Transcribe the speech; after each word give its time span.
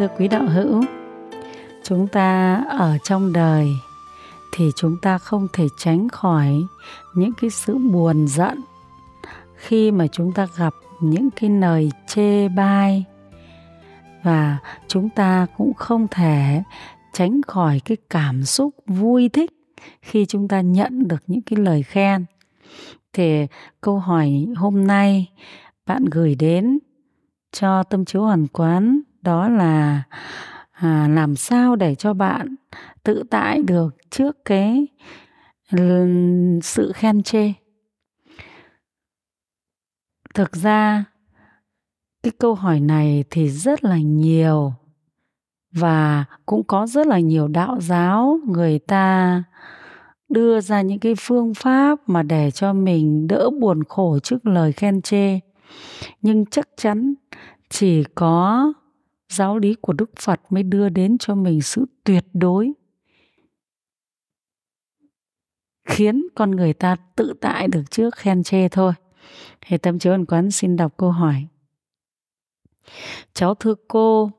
Thưa 0.00 0.08
quý 0.18 0.28
đạo 0.28 0.46
hữu, 0.46 0.84
chúng 1.82 2.08
ta 2.08 2.54
ở 2.68 2.98
trong 3.04 3.32
đời 3.32 3.68
thì 4.52 4.70
chúng 4.76 4.96
ta 5.02 5.18
không 5.18 5.48
thể 5.52 5.66
tránh 5.78 6.08
khỏi 6.08 6.62
những 7.14 7.32
cái 7.40 7.50
sự 7.50 7.78
buồn 7.78 8.28
giận. 8.28 8.60
Khi 9.56 9.90
mà 9.90 10.06
chúng 10.06 10.32
ta 10.32 10.46
gặp 10.56 10.74
những 11.00 11.28
cái 11.30 11.50
lời 11.50 11.90
chê 12.06 12.48
bai 12.48 13.04
và 14.22 14.58
chúng 14.88 15.08
ta 15.08 15.46
cũng 15.56 15.74
không 15.74 16.06
thể 16.10 16.62
tránh 17.12 17.40
khỏi 17.46 17.80
cái 17.84 17.96
cảm 18.10 18.44
xúc 18.44 18.74
vui 18.86 19.28
thích 19.28 19.50
khi 20.02 20.26
chúng 20.26 20.48
ta 20.48 20.60
nhận 20.60 21.08
được 21.08 21.22
những 21.26 21.42
cái 21.42 21.58
lời 21.58 21.82
khen. 21.82 22.24
Thì 23.12 23.46
câu 23.80 23.98
hỏi 23.98 24.46
hôm 24.56 24.86
nay 24.86 25.30
bạn 25.86 26.04
gửi 26.04 26.34
đến 26.34 26.78
cho 27.52 27.82
tâm 27.82 28.04
chiếu 28.04 28.22
hoàn 28.22 28.46
quán 28.46 29.00
đó 29.22 29.48
là 29.48 30.02
à, 30.70 31.08
làm 31.10 31.36
sao 31.36 31.76
để 31.76 31.94
cho 31.94 32.14
bạn 32.14 32.54
tự 33.02 33.22
tại 33.30 33.62
được 33.62 33.96
trước 34.10 34.44
cái 34.44 34.86
ừ, 35.72 36.06
sự 36.62 36.92
khen 36.94 37.22
chê. 37.22 37.52
Thực 40.34 40.56
ra 40.56 41.04
cái 42.22 42.32
câu 42.38 42.54
hỏi 42.54 42.80
này 42.80 43.24
thì 43.30 43.48
rất 43.48 43.84
là 43.84 43.98
nhiều 43.98 44.72
và 45.72 46.24
cũng 46.46 46.64
có 46.64 46.86
rất 46.86 47.06
là 47.06 47.18
nhiều 47.18 47.48
đạo 47.48 47.80
giáo 47.80 48.38
người 48.46 48.78
ta 48.78 49.42
đưa 50.28 50.60
ra 50.60 50.82
những 50.82 50.98
cái 50.98 51.14
phương 51.18 51.54
pháp 51.54 51.98
mà 52.06 52.22
để 52.22 52.50
cho 52.50 52.72
mình 52.72 53.26
đỡ 53.28 53.50
buồn 53.60 53.84
khổ 53.84 54.18
trước 54.18 54.46
lời 54.46 54.72
khen 54.72 55.02
chê. 55.02 55.38
Nhưng 56.22 56.46
chắc 56.46 56.68
chắn 56.76 57.14
chỉ 57.68 58.04
có 58.14 58.72
giáo 59.30 59.58
lý 59.58 59.74
của 59.74 59.92
đức 59.92 60.10
phật 60.20 60.40
mới 60.50 60.62
đưa 60.62 60.88
đến 60.88 61.18
cho 61.18 61.34
mình 61.34 61.62
sự 61.62 61.86
tuyệt 62.04 62.24
đối, 62.32 62.72
khiến 65.88 66.22
con 66.34 66.50
người 66.50 66.72
ta 66.72 66.96
tự 67.16 67.32
tại 67.40 67.68
được 67.68 67.90
trước 67.90 68.14
khen 68.16 68.42
chê 68.42 68.68
thôi. 68.68 68.92
Thì 69.60 69.78
tâm 69.78 69.98
chiếu 69.98 70.12
ẩn 70.12 70.26
quán 70.26 70.50
xin 70.50 70.76
đọc 70.76 70.96
câu 70.96 71.10
hỏi. 71.10 71.46
Cháu 73.32 73.54
thưa 73.54 73.74
cô, 73.88 74.30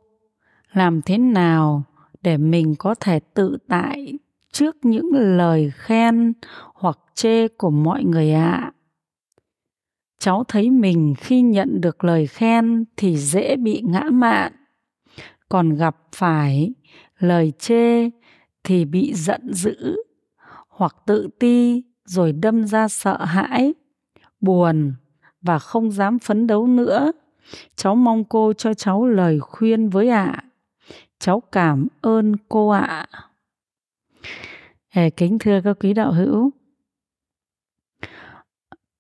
làm 0.72 1.02
thế 1.02 1.18
nào 1.18 1.84
để 2.22 2.38
mình 2.38 2.76
có 2.80 2.96
thể 2.96 3.20
tự 3.34 3.58
tại 3.68 4.20
trước 4.52 4.76
những 4.82 5.10
lời 5.14 5.72
khen 5.76 6.34
hoặc 6.74 6.98
chê 7.16 7.48
của 7.48 7.70
mọi 7.70 8.04
người 8.04 8.34
ạ? 8.34 8.52
À? 8.52 8.72
cháu 10.22 10.44
thấy 10.48 10.70
mình 10.70 11.16
khi 11.18 11.42
nhận 11.42 11.82
được 11.82 12.04
lời 12.04 12.28
khen 12.28 12.86
thì 12.98 13.18
dễ 13.18 13.56
bị 13.56 13.82
ngã 13.86 14.04
mạn 14.12 14.54
còn 15.52 15.76
gặp 15.76 15.98
phải 16.16 16.74
lời 17.20 17.54
chê 17.60 18.10
thì 18.64 18.86
bị 18.86 19.14
giận 19.14 19.54
dữ 19.54 19.96
hoặc 20.68 20.96
tự 21.06 21.30
ti 21.40 21.84
rồi 22.06 22.32
đâm 22.32 22.68
ra 22.68 22.88
sợ 22.88 23.26
hãi, 23.26 23.74
buồn 24.42 24.94
và 25.42 25.60
không 25.60 25.92
dám 25.92 26.20
phấn 26.20 26.48
đấu 26.48 26.68
nữa 26.68 27.12
cháu 27.76 27.96
mong 27.96 28.24
cô 28.24 28.54
cho 28.54 28.74
cháu 28.74 29.06
lời 29.06 29.40
khuyên 29.40 29.90
với 29.90 30.10
ạ 30.10 30.24
à. 30.24 30.44
cháu 31.20 31.40
cảm 31.52 31.88
ơn 32.02 32.36
cô 32.50 32.70
ạ 32.70 33.08
à. 34.90 35.10
kính 35.18 35.40
thưa 35.40 35.62
các 35.64 35.78
quý 35.80 35.94
đạo 35.94 36.12
hữu 36.12 36.52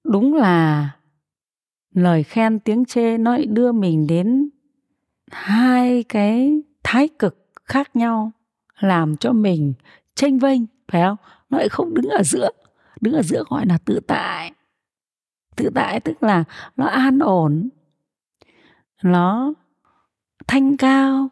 đúng 0.04 0.34
là 0.34 0.90
lời 1.94 2.24
khen 2.24 2.59
tiếng 2.59 2.86
chê 2.86 3.18
nó 3.18 3.38
đưa 3.50 3.72
mình 3.72 4.08
đến 4.08 4.50
hai 5.31 6.03
cái 6.03 6.62
thái 6.84 7.09
cực 7.19 7.46
khác 7.66 7.96
nhau 7.96 8.31
làm 8.80 9.18
cho 9.18 9.31
mình 9.31 9.74
tranh 10.16 10.40
vênh, 10.40 10.62
phải 10.88 11.02
không? 11.02 11.18
Nó 11.50 11.58
lại 11.58 11.69
không 11.69 11.94
đứng 11.94 12.09
ở 12.09 12.24
giữa. 12.24 12.50
Đứng 13.02 13.14
ở 13.14 13.22
giữa 13.22 13.44
gọi 13.50 13.66
là 13.66 13.78
tự 13.86 14.00
tại. 14.08 14.52
Tự 15.56 15.69
tại 15.75 16.00
tức 16.00 16.24
là 16.24 16.44
nó 16.78 16.86
an 16.86 17.19
ổn, 17.19 17.69
nó 19.03 19.53
thanh 20.47 20.78
cao, 20.78 21.30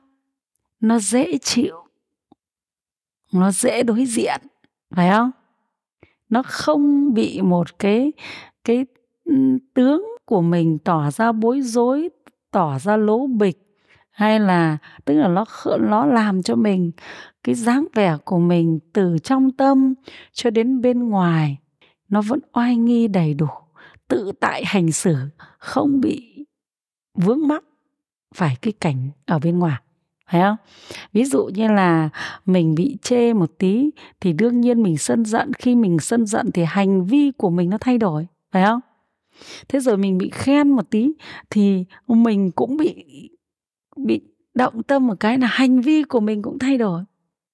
nó 0.80 1.00
dễ 1.00 1.38
chịu, 1.38 1.76
nó 3.34 3.52
dễ 3.52 3.84
đối 3.84 4.06
diện, 4.06 4.42
phải 4.96 5.10
không? 5.10 5.32
Nó 6.30 6.44
không 6.46 7.14
bị 7.14 7.42
một 7.42 7.80
cái 7.80 8.12
cái 8.64 8.86
tướng 9.74 10.06
của 10.26 10.42
mình 10.42 10.80
tỏ 10.80 11.12
ra 11.12 11.32
bối 11.32 11.62
rối, 11.62 12.10
tỏ 12.52 12.80
ra 12.80 12.98
lố 12.98 13.28
bịch 13.28 13.69
hay 14.20 14.40
là, 14.40 14.78
tức 15.06 15.14
là 15.14 15.28
nó 15.28 15.46
nó 15.80 16.06
làm 16.06 16.44
cho 16.44 16.56
mình 16.56 16.92
cái 17.44 17.56
dáng 17.56 17.88
vẻ 17.94 18.18
của 18.26 18.40
mình 18.40 18.80
từ 18.94 19.18
trong 19.24 19.52
tâm 19.52 19.94
cho 20.34 20.50
đến 20.50 20.82
bên 20.82 21.10
ngoài, 21.10 21.58
nó 22.10 22.22
vẫn 22.22 22.40
oai 22.54 22.78
nghi 22.78 23.08
đầy 23.08 23.34
đủ, 23.34 23.48
tự 24.08 24.32
tại 24.40 24.64
hành 24.66 24.92
xử, 24.92 25.16
không 25.58 26.02
bị 26.02 26.46
vướng 27.16 27.48
mắc 27.48 27.64
phải 28.36 28.58
cái 28.62 28.74
cảnh 28.74 29.10
ở 29.26 29.40
bên 29.40 29.60
ngoài, 29.60 29.82
phải 30.30 30.42
không? 30.42 30.58
Ví 31.14 31.26
dụ 31.26 31.46
như 31.46 31.68
là 31.68 32.10
mình 32.46 32.76
bị 32.76 32.98
chê 33.02 33.34
một 33.34 33.52
tí 33.58 33.90
thì 34.20 34.34
đương 34.34 34.62
nhiên 34.62 34.84
mình 34.84 34.98
sân 34.98 35.26
giận, 35.26 35.54
khi 35.54 35.76
mình 35.76 36.00
sân 36.00 36.26
giận 36.26 36.52
thì 36.52 36.64
hành 36.64 37.06
vi 37.06 37.32
của 37.38 37.50
mình 37.50 37.70
nó 37.70 37.78
thay 37.78 37.98
đổi, 37.98 38.28
phải 38.52 38.66
không? 38.66 38.80
Thế 39.68 39.80
rồi 39.80 39.98
mình 39.98 40.18
bị 40.18 40.30
khen 40.34 40.70
một 40.70 40.90
tí 40.90 41.12
thì 41.50 41.86
mình 42.08 42.52
cũng 42.52 42.78
bị 42.78 43.06
bị 44.06 44.22
động 44.54 44.84
tâm 44.84 45.08
một 45.08 45.20
cái 45.20 45.38
là 45.38 45.48
hành 45.48 45.82
vi 45.82 46.04
của 46.04 46.20
mình 46.20 46.42
cũng 46.42 46.60
thay 46.60 46.78
đổi, 46.78 47.04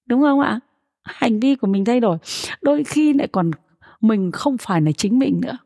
đúng 0.05 0.21
không 0.21 0.39
ạ? 0.39 0.59
Hành 1.03 1.39
vi 1.39 1.55
của 1.55 1.67
mình 1.67 1.85
thay 1.85 1.99
đổi. 1.99 2.17
Đôi 2.61 2.83
khi 2.83 3.13
lại 3.13 3.27
còn 3.27 3.51
mình 4.01 4.31
không 4.31 4.57
phải 4.57 4.81
là 4.81 4.91
chính 4.91 5.19
mình 5.19 5.41
nữa. 5.41 5.57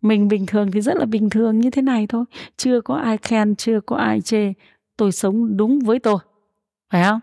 Mình 0.00 0.28
bình 0.28 0.46
thường 0.46 0.70
thì 0.70 0.80
rất 0.80 0.96
là 0.96 1.04
bình 1.04 1.30
thường 1.30 1.60
như 1.60 1.70
thế 1.70 1.82
này 1.82 2.06
thôi. 2.06 2.24
Chưa 2.56 2.80
có 2.80 2.94
ai 2.94 3.18
khen, 3.18 3.56
chưa 3.56 3.80
có 3.80 3.96
ai 3.96 4.20
chê, 4.20 4.52
tôi 4.96 5.12
sống 5.12 5.56
đúng 5.56 5.78
với 5.78 5.98
tôi 5.98 6.18
phải 6.90 7.04
không? 7.04 7.20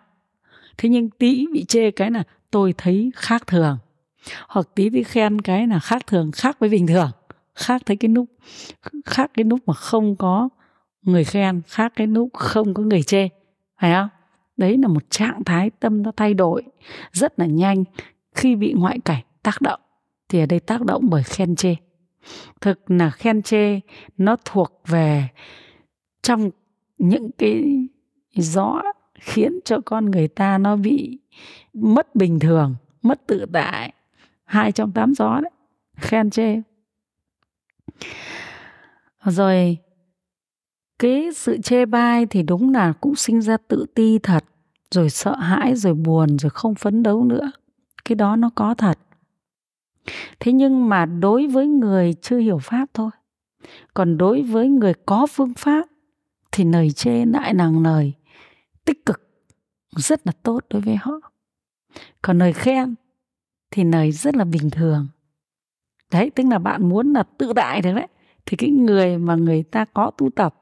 Thế 0.77 0.89
nhưng 0.89 1.09
tí 1.09 1.47
bị 1.53 1.65
chê 1.65 1.91
cái 1.91 2.11
là 2.11 2.23
tôi 2.51 2.73
thấy 2.77 3.11
khác 3.15 3.47
thường 3.47 3.77
hoặc 4.47 4.67
tí 4.75 4.89
bị 4.89 5.03
khen 5.03 5.41
cái 5.41 5.67
là 5.67 5.79
khác 5.79 6.07
thường, 6.07 6.31
khác 6.31 6.59
với 6.59 6.69
bình 6.69 6.87
thường 6.87 7.11
khác 7.55 7.81
thấy 7.85 7.97
cái 7.97 8.09
nút 8.09 8.29
khác 9.05 9.31
cái 9.33 9.43
nút 9.43 9.59
mà 9.65 9.73
không 9.73 10.15
có 10.15 10.49
người 11.03 11.23
khen 11.23 11.61
khác 11.67 11.93
cái 11.95 12.07
lúc 12.07 12.29
không 12.33 12.73
có 12.73 12.83
người 12.83 13.03
chê, 13.03 13.27
phải 13.79 13.93
không? 13.93 14.09
Đấy 14.57 14.77
là 14.77 14.87
một 14.87 15.09
trạng 15.09 15.43
thái 15.43 15.69
tâm 15.69 16.03
nó 16.03 16.11
thay 16.17 16.33
đổi 16.33 16.63
rất 17.11 17.39
là 17.39 17.45
nhanh. 17.45 17.83
Khi 18.35 18.55
bị 18.55 18.73
ngoại 18.73 18.99
cảnh 19.05 19.23
tác 19.43 19.61
động 19.61 19.79
thì 20.29 20.39
ở 20.39 20.45
đây 20.45 20.59
tác 20.59 20.81
động 20.81 21.03
bởi 21.09 21.23
khen 21.23 21.55
chê. 21.55 21.75
Thực 22.61 22.91
là 22.91 23.09
khen 23.09 23.41
chê 23.41 23.79
nó 24.17 24.35
thuộc 24.45 24.81
về 24.87 25.27
trong 26.21 26.49
những 26.97 27.31
cái 27.37 27.87
gió 28.35 28.81
khiến 29.15 29.59
cho 29.65 29.79
con 29.85 30.11
người 30.11 30.27
ta 30.27 30.57
nó 30.57 30.75
bị 30.75 31.19
mất 31.73 32.15
bình 32.15 32.39
thường, 32.39 32.75
mất 33.01 33.27
tự 33.27 33.45
tại. 33.53 33.93
Hai 34.43 34.71
trong 34.71 34.91
tám 34.91 35.13
gió 35.13 35.39
đấy, 35.41 35.51
khen 35.95 36.29
chê. 36.29 36.61
Rồi 39.25 39.77
cái 41.03 41.29
sự 41.35 41.57
chê 41.57 41.85
bai 41.85 42.25
thì 42.25 42.43
đúng 42.43 42.73
là 42.73 42.93
cũng 43.01 43.15
sinh 43.15 43.41
ra 43.41 43.57
tự 43.67 43.85
ti 43.95 44.19
thật, 44.19 44.45
rồi 44.91 45.09
sợ 45.09 45.35
hãi, 45.35 45.75
rồi 45.75 45.93
buồn, 45.93 46.37
rồi 46.39 46.49
không 46.49 46.75
phấn 46.75 47.03
đấu 47.03 47.23
nữa. 47.23 47.51
Cái 48.05 48.15
đó 48.15 48.35
nó 48.35 48.49
có 48.55 48.73
thật. 48.73 48.99
Thế 50.39 50.51
nhưng 50.51 50.89
mà 50.89 51.05
đối 51.05 51.47
với 51.47 51.67
người 51.67 52.13
chưa 52.21 52.37
hiểu 52.37 52.59
pháp 52.61 52.85
thôi. 52.93 53.11
Còn 53.93 54.17
đối 54.17 54.41
với 54.41 54.69
người 54.69 54.93
có 55.05 55.27
phương 55.27 55.53
pháp 55.57 55.87
thì 56.51 56.63
lời 56.63 56.91
chê 56.91 57.25
lại 57.25 57.53
là 57.55 57.71
lời 57.83 58.13
tích 58.85 59.05
cực, 59.05 59.21
rất 59.95 60.27
là 60.27 60.31
tốt 60.43 60.59
đối 60.69 60.81
với 60.81 60.95
họ. 60.95 61.19
Còn 62.21 62.39
lời 62.39 62.53
khen 62.53 62.95
thì 63.71 63.83
lời 63.83 64.11
rất 64.11 64.35
là 64.35 64.43
bình 64.43 64.69
thường. 64.69 65.07
Đấy, 66.11 66.31
tức 66.35 66.43
là 66.51 66.59
bạn 66.59 66.89
muốn 66.89 67.13
là 67.13 67.23
tự 67.37 67.53
đại 67.53 67.81
được 67.81 67.93
đấy. 67.93 68.07
Thì 68.45 68.57
cái 68.57 68.69
người 68.69 69.17
mà 69.17 69.35
người 69.35 69.63
ta 69.63 69.85
có 69.85 70.11
tu 70.17 70.29
tập 70.29 70.55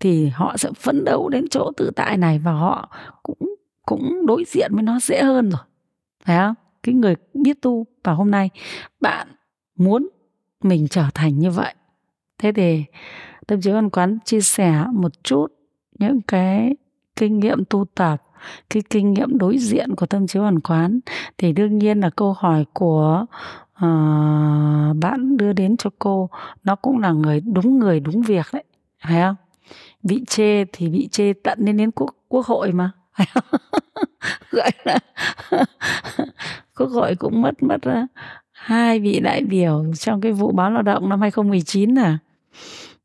thì 0.00 0.28
họ 0.28 0.56
sẽ 0.56 0.70
phấn 0.76 1.04
đấu 1.04 1.28
đến 1.28 1.44
chỗ 1.50 1.72
tự 1.76 1.90
tại 1.96 2.16
này 2.16 2.38
và 2.38 2.52
họ 2.52 2.88
cũng 3.22 3.54
cũng 3.86 4.26
đối 4.26 4.44
diện 4.46 4.70
với 4.74 4.82
nó 4.82 5.00
dễ 5.00 5.22
hơn 5.22 5.50
rồi. 5.50 5.60
Phải 6.24 6.36
không? 6.38 6.54
Cái 6.82 6.94
người 6.94 7.14
biết 7.34 7.62
tu 7.62 7.86
và 8.04 8.12
hôm 8.12 8.30
nay 8.30 8.50
bạn 9.00 9.28
muốn 9.76 10.08
mình 10.62 10.88
trở 10.88 11.04
thành 11.14 11.38
như 11.38 11.50
vậy. 11.50 11.74
Thế 12.38 12.52
thì 12.52 12.84
tâm 13.46 13.60
trí 13.60 13.70
văn 13.70 13.90
quán 13.90 14.18
chia 14.24 14.40
sẻ 14.40 14.84
một 14.92 15.24
chút 15.24 15.46
những 15.98 16.20
cái 16.20 16.76
kinh 17.16 17.40
nghiệm 17.40 17.64
tu 17.64 17.84
tập 17.94 18.22
cái 18.70 18.82
kinh 18.90 19.12
nghiệm 19.12 19.38
đối 19.38 19.58
diện 19.58 19.94
của 19.96 20.06
tâm 20.06 20.26
trí 20.26 20.38
hoàn 20.38 20.60
quán. 20.60 21.00
Thì 21.38 21.52
đương 21.52 21.78
nhiên 21.78 22.00
là 22.00 22.10
câu 22.10 22.32
hỏi 22.32 22.64
của 22.72 23.26
uh, 23.72 24.96
bạn 25.00 25.36
đưa 25.36 25.52
đến 25.52 25.76
cho 25.76 25.90
cô 25.98 26.30
nó 26.64 26.76
cũng 26.76 26.98
là 26.98 27.12
người 27.12 27.40
đúng 27.40 27.78
người 27.78 28.00
đúng 28.00 28.22
việc 28.22 28.46
đấy. 28.52 28.64
Phải 29.04 29.20
không? 29.22 29.34
Bị 30.02 30.24
chê 30.26 30.64
thì 30.64 30.88
bị 30.88 31.08
chê 31.12 31.32
tận 31.32 31.58
đến 31.64 31.76
đến 31.76 31.90
quốc 31.90 32.10
quốc 32.28 32.46
hội 32.46 32.72
mà. 32.72 32.90
Gọi 34.50 34.70
là 34.84 34.98
quốc 36.76 36.90
hội 36.90 37.14
cũng 37.14 37.42
mất 37.42 37.62
mất 37.62 37.82
ờ, 37.82 38.06
hai 38.52 39.00
vị 39.00 39.20
đại 39.20 39.40
biểu 39.40 39.84
trong 39.98 40.20
cái 40.20 40.32
vụ 40.32 40.52
báo 40.52 40.70
lao 40.70 40.82
động 40.82 41.08
năm 41.08 41.20
2019 41.20 41.98
à 41.98 42.18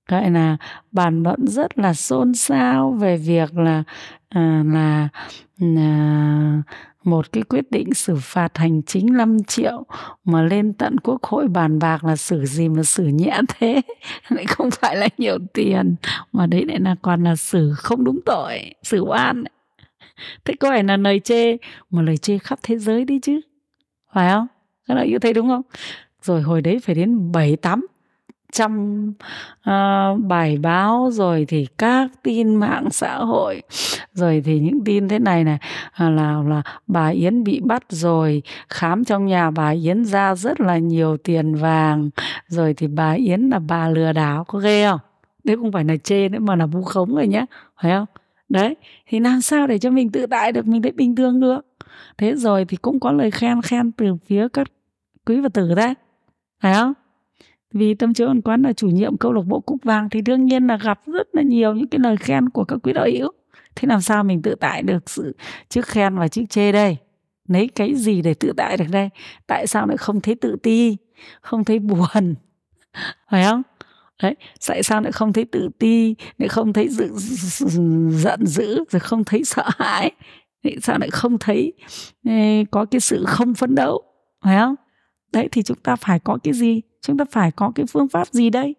gọi 0.08 0.32
là 0.32 0.58
bàn 0.92 1.24
luận 1.24 1.48
rất 1.48 1.80
là 1.80 1.94
xôn 1.94 2.34
xao 2.34 2.92
về 2.92 3.18
việc 3.18 3.58
là 3.58 3.84
à, 4.30 4.64
là, 4.66 5.08
là 5.58 6.62
một 7.04 7.32
cái 7.32 7.44
quyết 7.44 7.72
định 7.72 7.94
xử 7.94 8.16
phạt 8.22 8.58
hành 8.58 8.82
chính 8.82 9.14
5 9.14 9.38
triệu 9.48 9.84
mà 10.24 10.42
lên 10.42 10.74
tận 10.74 10.98
quốc 11.00 11.24
hội 11.24 11.48
bàn 11.48 11.80
bạc 11.80 12.04
là 12.04 12.16
xử 12.16 12.46
gì 12.46 12.70
mà 12.70 12.84
xử 12.84 13.04
nhẹ 13.04 13.42
thế. 13.48 13.82
Lại 14.30 14.46
không 14.46 14.72
phải 14.72 14.96
là 14.96 15.08
nhiều 15.18 15.38
tiền 15.54 15.96
mà 16.32 16.46
đấy 16.46 16.66
lại 16.68 16.80
là 16.80 16.96
còn 17.02 17.24
là 17.24 17.36
xử 17.36 17.74
không 17.78 18.04
đúng 18.04 18.20
tội 18.26 18.74
xử 18.84 19.00
oan. 19.00 19.44
Thế 20.46 20.54
có 20.60 20.70
phải 20.70 20.84
là 20.84 20.98
lời 20.98 21.20
chê 21.20 21.58
mà 21.90 22.02
lời 22.02 22.18
chê 22.18 22.38
khắp 22.38 22.60
thế 22.64 22.78
giới 22.78 23.06
đi 23.06 23.20
chứ? 23.20 23.42
Phải 24.14 24.32
không? 24.32 24.48
Các 24.88 24.96
bạn 24.96 25.10
như 25.10 25.20
thấy 25.20 25.34
đúng 25.34 25.48
không? 25.48 25.62
Rồi 26.22 26.42
hồi 26.42 26.62
đấy 26.62 26.80
phải 26.80 26.96
đến 26.96 27.32
bảy 27.32 27.56
tám 27.56 27.86
trăm 28.52 29.04
uh, 29.70 30.20
bài 30.28 30.58
báo 30.58 31.10
rồi 31.12 31.46
thì 31.48 31.68
các 31.78 32.08
tin 32.24 32.56
mạng 32.56 32.88
xã 32.92 33.18
hội 33.18 33.62
rồi 34.14 34.42
thì 34.46 34.60
những 34.60 34.84
tin 34.86 35.08
thế 35.10 35.20
này 35.20 35.44
này. 35.44 35.58
Ờ, 35.94 36.10
là 36.10 36.42
là 36.48 36.62
bà 36.88 37.08
Yến 37.08 37.44
bị 37.44 37.60
bắt 37.60 37.84
rồi 37.90 38.44
khám 38.70 39.04
trong 39.04 39.26
nhà 39.26 39.52
bà 39.52 39.70
Yến 39.70 40.06
ra 40.06 40.36
rất 40.36 40.62
là 40.62 40.78
nhiều 40.78 41.18
tiền 41.18 41.56
vàng. 41.56 42.10
Rồi 42.48 42.74
thì 42.74 42.88
bà 42.88 43.12
Yến 43.12 43.50
là 43.50 43.60
bà 43.60 43.90
lừa 43.90 44.14
đảo 44.14 44.44
có 44.44 44.60
ghê 44.60 44.88
không? 44.88 45.00
Đấy 45.44 45.56
không 45.56 45.72
phải 45.72 45.84
là 45.84 45.98
chê 45.98 46.30
nữa 46.30 46.40
mà 46.40 46.56
là 46.56 46.66
vu 46.66 46.84
khống 46.84 47.16
rồi 47.16 47.28
nhé 47.28 47.46
phải 47.82 47.92
không? 47.92 48.06
Đấy 48.50 48.76
thì 49.08 49.20
làm 49.20 49.42
sao 49.42 49.68
để 49.68 49.80
cho 49.80 49.90
mình 49.90 50.12
tự 50.12 50.26
tại 50.26 50.52
được 50.52 50.68
mình 50.68 50.82
thấy 50.82 50.92
bình 50.92 51.16
thường 51.16 51.40
được? 51.40 51.66
Thế 52.18 52.36
rồi 52.36 52.66
thì 52.66 52.78
cũng 52.78 53.00
có 53.00 53.12
lời 53.12 53.32
khen 53.32 53.62
khen 53.62 53.92
từ 53.92 54.16
phía 54.26 54.48
các 54.54 54.68
quý 55.26 55.40
và 55.40 55.50
tử 55.50 55.74
đấy 55.76 55.94
phải 56.62 56.74
không? 56.74 56.94
Vì 57.74 57.94
tâm 57.94 58.14
chứa 58.14 58.26
hoàn 58.26 58.42
quán 58.42 58.62
là 58.62 58.74
chủ 58.74 58.90
nhiệm 58.90 59.18
câu 59.18 59.34
lạc 59.34 59.42
bộ 59.42 59.60
cúc 59.60 59.84
vàng 59.84 60.10
thì 60.10 60.22
đương 60.22 60.46
nhiên 60.46 60.68
là 60.68 60.78
gặp 60.78 61.02
rất 61.06 61.28
là 61.34 61.42
nhiều 61.42 61.74
những 61.74 61.88
cái 61.88 62.00
lời 62.00 62.18
khen 62.18 62.50
của 62.50 62.64
các 62.64 62.80
quý 62.84 62.94
đạo 62.94 63.08
hữu. 63.14 63.32
Thế 63.76 63.88
làm 63.88 64.02
sao 64.02 64.24
mình 64.24 64.42
tự 64.42 64.56
tại 64.56 64.84
được 64.84 65.10
sự 65.10 65.36
trước 65.70 65.86
khen 65.86 66.18
và 66.18 66.28
trước 66.28 66.42
chê 66.50 66.72
đây? 66.72 66.98
Lấy 67.48 67.68
cái 67.68 67.96
gì 67.96 68.22
để 68.22 68.34
tự 68.34 68.54
tại 68.58 68.78
được 68.78 68.86
đây? 68.92 69.10
Tại 69.48 69.68
sao 69.68 69.88
lại 69.88 69.98
không 69.98 70.22
thấy 70.22 70.36
tự 70.36 70.56
ti? 70.64 70.98
Không 71.42 71.64
thấy 71.64 71.80
buồn? 71.80 72.36
Phải 73.32 73.46
không? 73.46 73.62
Đấy 74.24 74.36
tại 74.68 74.84
sao 74.84 75.02
lại 75.02 75.12
không 75.12 75.34
thấy 75.34 75.46
tự 75.46 75.70
ti? 75.80 76.16
Lại 76.38 76.50
không 76.50 76.74
thấy 76.74 76.88
dự, 76.90 77.10
giận 78.10 78.46
dữ? 78.46 78.84
Rồi 78.90 79.00
không 79.00 79.24
thấy 79.24 79.44
sợ 79.44 79.64
hãi? 79.78 80.12
Tại 80.64 80.78
sao 80.82 80.98
lại 81.00 81.10
không 81.10 81.38
thấy 81.38 81.74
có 82.72 82.86
cái 82.86 83.02
sự 83.02 83.24
không 83.28 83.54
phấn 83.54 83.76
đấu? 83.76 84.02
Phải 84.44 84.58
không? 84.58 84.76
Đấy 85.34 85.50
thì 85.52 85.64
chúng 85.64 85.78
ta 85.84 85.96
phải 85.96 86.20
có 86.20 86.38
cái 86.44 86.54
gì? 86.54 86.82
Chúng 87.02 87.18
ta 87.18 87.26
phải 87.32 87.52
có 87.52 87.72
cái 87.76 87.86
phương 87.86 88.08
pháp 88.08 88.28
gì 88.28 88.50
đây? 88.50 88.76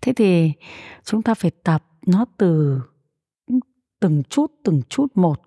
Thế 0.00 0.12
thì 0.12 0.52
chúng 1.04 1.22
ta 1.22 1.34
phải 1.34 1.50
tập 1.50 1.84
nó 2.06 2.24
từ 2.36 2.80
từng 4.00 4.22
chút 4.30 4.52
từng 4.64 4.82
chút 4.88 5.06
một. 5.14 5.42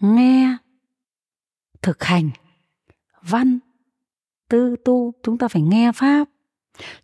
Nghe, 0.00 0.56
thực 1.82 2.04
hành, 2.04 2.30
văn, 3.22 3.58
tư 4.48 4.76
tu. 4.84 5.12
Chúng 5.22 5.38
ta 5.38 5.48
phải 5.48 5.62
nghe 5.62 5.92
pháp, 5.94 6.28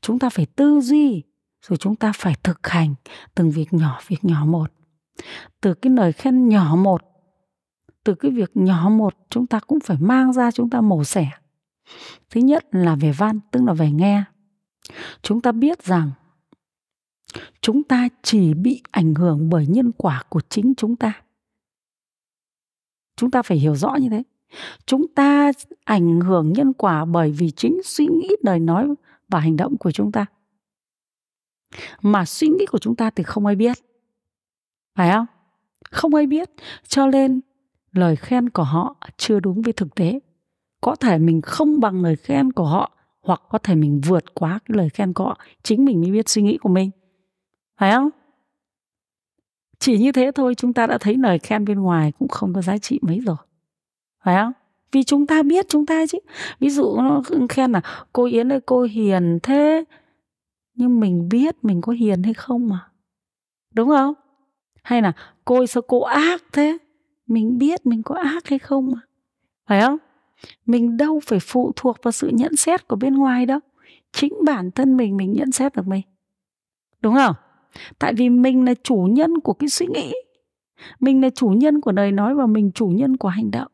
chúng 0.01 0.19
ta 0.19 0.31
phải 0.31 0.47
tư 0.47 0.81
duy, 0.81 1.23
rồi 1.63 1.77
chúng 1.77 1.97
ta 1.97 2.13
phải 2.13 2.35
thực 2.43 2.67
hành 2.67 2.95
từng 3.35 3.51
việc 3.51 3.73
nhỏ 3.73 4.01
việc 4.07 4.25
nhỏ 4.25 4.45
một. 4.45 4.73
Từ 5.61 5.75
cái 5.75 5.93
lời 5.93 6.13
khen 6.13 6.49
nhỏ 6.49 6.77
một, 6.77 7.03
từ 8.05 8.15
cái 8.15 8.31
việc 8.31 8.51
nhỏ 8.55 8.89
một, 8.89 9.15
chúng 9.31 9.47
ta 9.47 9.61
cũng 9.61 9.81
phải 9.81 9.97
mang 10.01 10.33
ra, 10.33 10.51
chúng 10.51 10.71
ta 10.71 10.81
mổ 10.81 11.05
xẻ 11.05 11.31
thứ 12.31 12.41
nhất 12.41 12.67
là 12.73 12.97
về 12.97 13.13
văn, 13.13 13.41
tức 13.51 13.63
là 13.63 13.73
về 13.73 13.91
nghe. 13.91 14.25
Chúng 15.23 15.41
ta 15.41 15.53
biết 15.53 15.83
rằng 15.83 16.11
chúng 17.61 17.85
ta 17.85 18.09
chỉ 18.23 18.55
bị 18.55 18.83
ảnh 18.91 19.15
hưởng 19.15 19.49
bởi 19.49 19.67
nhân 19.67 19.93
quả 19.93 20.23
của 20.29 20.41
chính 20.41 20.75
chúng 20.77 20.97
ta. 20.97 21.23
Chúng 23.17 23.31
ta 23.31 23.43
phải 23.43 23.59
hiểu 23.59 23.75
rõ 23.75 23.95
như 23.95 24.09
thế. 24.09 24.23
Chúng 24.87 25.07
ta 25.15 25.53
ảnh 25.85 26.21
hưởng 26.21 26.53
nhân 26.53 26.73
quả 26.73 27.05
bởi 27.05 27.31
vì 27.31 27.51
chính 27.51 27.81
suy 27.85 28.07
nghĩ, 28.07 28.29
lời 28.43 28.61
nói 28.61 28.89
và 29.29 29.41
hành 29.41 29.57
động 29.57 29.77
của 29.79 29.91
chúng 29.91 30.13
ta. 30.13 30.27
Mà 32.03 32.25
suy 32.25 32.49
nghĩ 32.49 32.67
của 32.67 32.79
chúng 32.79 32.97
ta 32.97 33.11
thì 33.11 33.23
không 33.23 33.47
ai 33.47 33.57
biết. 33.57 33.79
Phải 34.95 35.13
không? 35.13 35.27
Không 35.91 36.15
ai 36.15 36.27
biết, 36.27 36.51
cho 36.89 37.07
nên 37.07 37.41
lời 37.93 38.17
khen 38.17 38.51
của 38.51 38.63
họ 38.63 38.97
chưa 39.17 39.41
đúng 39.41 39.63
với 39.63 39.73
thực 39.73 39.95
tế 39.95 40.21
có 40.81 40.97
thể 40.97 41.19
mình 41.19 41.41
không 41.43 41.81
bằng 41.81 42.03
lời 42.03 42.17
khen 42.17 42.53
của 42.53 42.65
họ, 42.65 42.93
hoặc 43.23 43.43
có 43.49 43.59
thể 43.59 43.75
mình 43.75 44.01
vượt 44.07 44.35
quá 44.35 44.59
cái 44.65 44.77
lời 44.77 44.89
khen 44.89 45.13
của 45.13 45.25
họ. 45.25 45.39
Chính 45.63 45.85
mình 45.85 46.01
mới 46.01 46.11
biết 46.11 46.29
suy 46.29 46.43
nghĩ 46.43 46.59
của 46.59 46.69
mình. 46.69 46.91
Phải 47.77 47.93
không? 47.93 48.11
Chỉ 49.79 49.99
như 49.99 50.13
thế 50.13 50.31
thôi, 50.35 50.55
chúng 50.55 50.73
ta 50.73 50.87
đã 50.87 50.99
thấy 50.99 51.17
lời 51.17 51.39
khen 51.39 51.65
bên 51.65 51.81
ngoài 51.81 52.13
cũng 52.19 52.29
không 52.29 52.55
có 52.55 52.63
giá 52.63 52.79
trị 52.79 52.99
mấy 53.03 53.21
rồi. 53.21 53.37
Phải 54.25 54.37
không? 54.37 54.53
Vì 54.93 55.05
chúng 55.05 55.27
ta 55.27 55.43
biết 55.43 55.69
chúng 55.69 55.87
ta 55.87 56.07
chứ. 56.07 56.19
Ví 56.61 56.71
dụ 56.71 56.97
nó 57.01 57.23
khen 57.49 57.73
là, 57.73 57.81
cô 58.13 58.25
yến 58.25 58.53
ơi, 58.53 58.61
cô 58.67 58.83
hiền 58.83 59.39
thế. 59.43 59.85
Nhưng 60.75 61.01
mình 61.01 61.29
biết 61.29 61.57
mình 61.63 61.81
có 61.81 61.93
hiền 61.93 62.23
hay 62.23 62.35
không 62.35 62.69
mà. 62.69 62.89
Đúng 63.75 63.89
không? 63.89 64.15
Hay 64.83 65.03
là, 65.03 65.13
cô 65.45 65.57
ơi 65.57 65.67
sao 65.67 65.83
cô 65.83 66.01
ác 66.01 66.43
thế? 66.53 66.79
Mình 67.27 67.59
biết 67.59 67.87
mình 67.87 68.03
có 68.03 68.15
ác 68.15 68.49
hay 68.49 68.59
không 68.59 68.93
mà. 68.93 69.01
Phải 69.67 69.81
không? 69.81 69.99
Mình 70.67 70.97
đâu 70.97 71.21
phải 71.27 71.39
phụ 71.43 71.73
thuộc 71.77 71.97
vào 72.03 72.13
sự 72.13 72.31
nhận 72.33 72.57
xét 72.57 72.89
của 72.89 72.97
bên 72.97 73.15
ngoài 73.15 73.47
đâu. 73.47 73.61
Chính 74.13 74.33
bản 74.45 74.71
thân 74.71 74.97
mình 74.97 75.17
mình 75.17 75.33
nhận 75.33 75.53
xét 75.53 75.77
được 75.77 75.87
mình. 75.87 76.03
Đúng 77.01 77.15
không? 77.15 77.35
Tại 77.99 78.15
vì 78.15 78.29
mình 78.29 78.65
là 78.65 78.75
chủ 78.83 79.09
nhân 79.11 79.41
của 79.41 79.53
cái 79.53 79.69
suy 79.69 79.87
nghĩ. 79.87 80.15
Mình 81.01 81.23
là 81.23 81.31
chủ 81.31 81.49
nhân 81.49 81.81
của 81.81 81.93
lời 81.93 82.13
nói 82.13 82.35
và 82.35 82.47
mình 82.47 82.73
chủ 82.75 82.87
nhân 82.87 83.17
của 83.17 83.29
hành 83.29 83.51
động. 83.51 83.73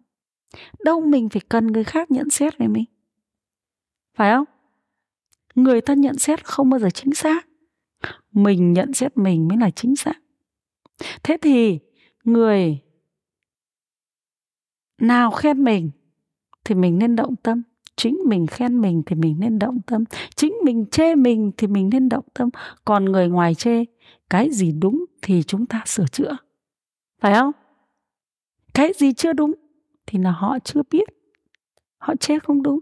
Đâu 0.85 1.00
mình 1.00 1.28
phải 1.28 1.42
cần 1.49 1.66
người 1.66 1.85
khác 1.85 2.11
nhận 2.11 2.31
xét 2.31 2.59
về 2.59 2.66
mình? 2.66 2.85
Phải 4.16 4.33
không? 4.33 4.45
Người 5.54 5.81
ta 5.81 5.95
nhận 5.95 6.19
xét 6.19 6.45
không 6.45 6.71
bao 6.71 6.81
giờ 6.81 6.90
chính 6.90 7.14
xác. 7.14 7.49
Mình 8.33 8.73
nhận 8.73 8.92
xét 8.92 9.16
mình 9.16 9.49
mới 9.49 9.59
là 9.59 9.71
chính 9.71 9.97
xác. 9.97 10.14
Thế 11.23 11.37
thì 11.42 11.78
người 12.25 12.78
nào 15.00 15.31
khen 15.31 15.64
mình? 15.64 15.90
Thì 16.64 16.75
mình 16.75 16.99
nên 16.99 17.16
động 17.16 17.37
tâm. 17.37 17.62
Chính 17.97 18.19
mình 18.26 18.47
khen 18.47 18.81
mình 18.81 19.02
thì 19.07 19.16
mình 19.16 19.37
nên 19.38 19.59
động 19.59 19.81
tâm. 19.87 20.04
Chính 20.35 20.54
mình 20.64 20.87
chê 20.87 21.14
mình 21.14 21.52
thì 21.57 21.66
mình 21.66 21.88
nên 21.92 22.09
động 22.09 22.25
tâm. 22.35 22.49
Còn 22.85 23.04
người 23.04 23.28
ngoài 23.28 23.54
chê, 23.54 23.85
cái 24.31 24.50
gì 24.50 24.73
đúng 24.73 25.04
thì 25.23 25.42
chúng 25.42 25.66
ta 25.66 25.83
sửa 25.87 26.07
chữa. 26.07 26.37
Phải 27.21 27.35
không? 27.35 27.52
Cái 28.75 28.92
gì 28.97 29.12
chưa 29.12 29.33
đúng 29.33 29.52
thì 30.07 30.19
là 30.19 30.31
họ 30.31 30.59
chưa 30.64 30.81
biết. 30.90 31.09
Họ 31.99 32.16
chê 32.16 32.38
không 32.38 32.62
đúng. 32.62 32.81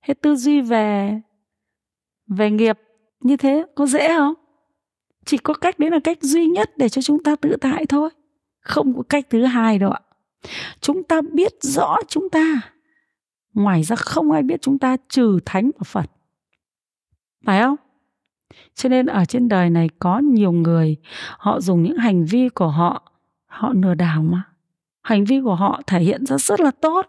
Hết 0.00 0.22
tư 0.22 0.36
duy 0.36 0.60
về 0.60 1.20
về 2.26 2.50
nghiệp 2.50 2.78
như 3.20 3.36
thế 3.36 3.64
có 3.74 3.86
dễ 3.86 4.08
không? 4.08 4.34
Chỉ 5.24 5.38
có 5.38 5.54
cách 5.54 5.78
đấy 5.78 5.90
là 5.90 5.98
cách 6.04 6.22
duy 6.22 6.46
nhất 6.46 6.70
để 6.76 6.88
cho 6.88 7.02
chúng 7.02 7.22
ta 7.22 7.36
tự 7.36 7.56
tại 7.60 7.86
thôi. 7.86 8.10
Không 8.60 8.96
có 8.96 9.02
cách 9.08 9.26
thứ 9.30 9.44
hai 9.44 9.78
đâu 9.78 9.90
ạ 9.90 10.00
chúng 10.80 11.02
ta 11.02 11.20
biết 11.32 11.52
rõ 11.60 11.96
chúng 12.08 12.30
ta. 12.30 12.60
Ngoài 13.54 13.82
ra 13.82 13.96
không 13.96 14.30
ai 14.30 14.42
biết 14.42 14.62
chúng 14.62 14.78
ta 14.78 14.96
trừ 15.08 15.38
thánh 15.44 15.70
và 15.78 15.84
phật. 15.84 16.10
Phải 17.44 17.62
không? 17.62 17.76
Cho 18.74 18.88
nên 18.88 19.06
ở 19.06 19.24
trên 19.24 19.48
đời 19.48 19.70
này 19.70 19.88
có 19.98 20.18
nhiều 20.18 20.52
người, 20.52 20.96
họ 21.38 21.60
dùng 21.60 21.82
những 21.82 21.96
hành 21.96 22.24
vi 22.24 22.48
của 22.48 22.68
họ 22.68 23.12
họ 23.46 23.72
lừa 23.82 23.94
đảo 23.94 24.22
mà. 24.22 24.42
Hành 25.02 25.24
vi 25.24 25.40
của 25.40 25.54
họ 25.54 25.80
thể 25.86 26.00
hiện 26.00 26.26
ra 26.26 26.38
rất 26.38 26.60
là 26.60 26.70
tốt, 26.70 27.06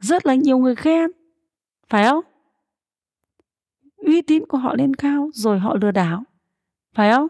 rất 0.00 0.26
là 0.26 0.34
nhiều 0.34 0.58
người 0.58 0.74
khen. 0.74 1.10
Phải 1.88 2.04
không? 2.04 2.24
Uy 3.96 4.22
tín 4.22 4.46
của 4.46 4.58
họ 4.58 4.74
lên 4.74 4.94
cao, 4.94 5.30
rồi 5.34 5.58
họ 5.58 5.76
lừa 5.80 5.90
đảo. 5.90 6.22
Phải 6.94 7.12
không? 7.12 7.28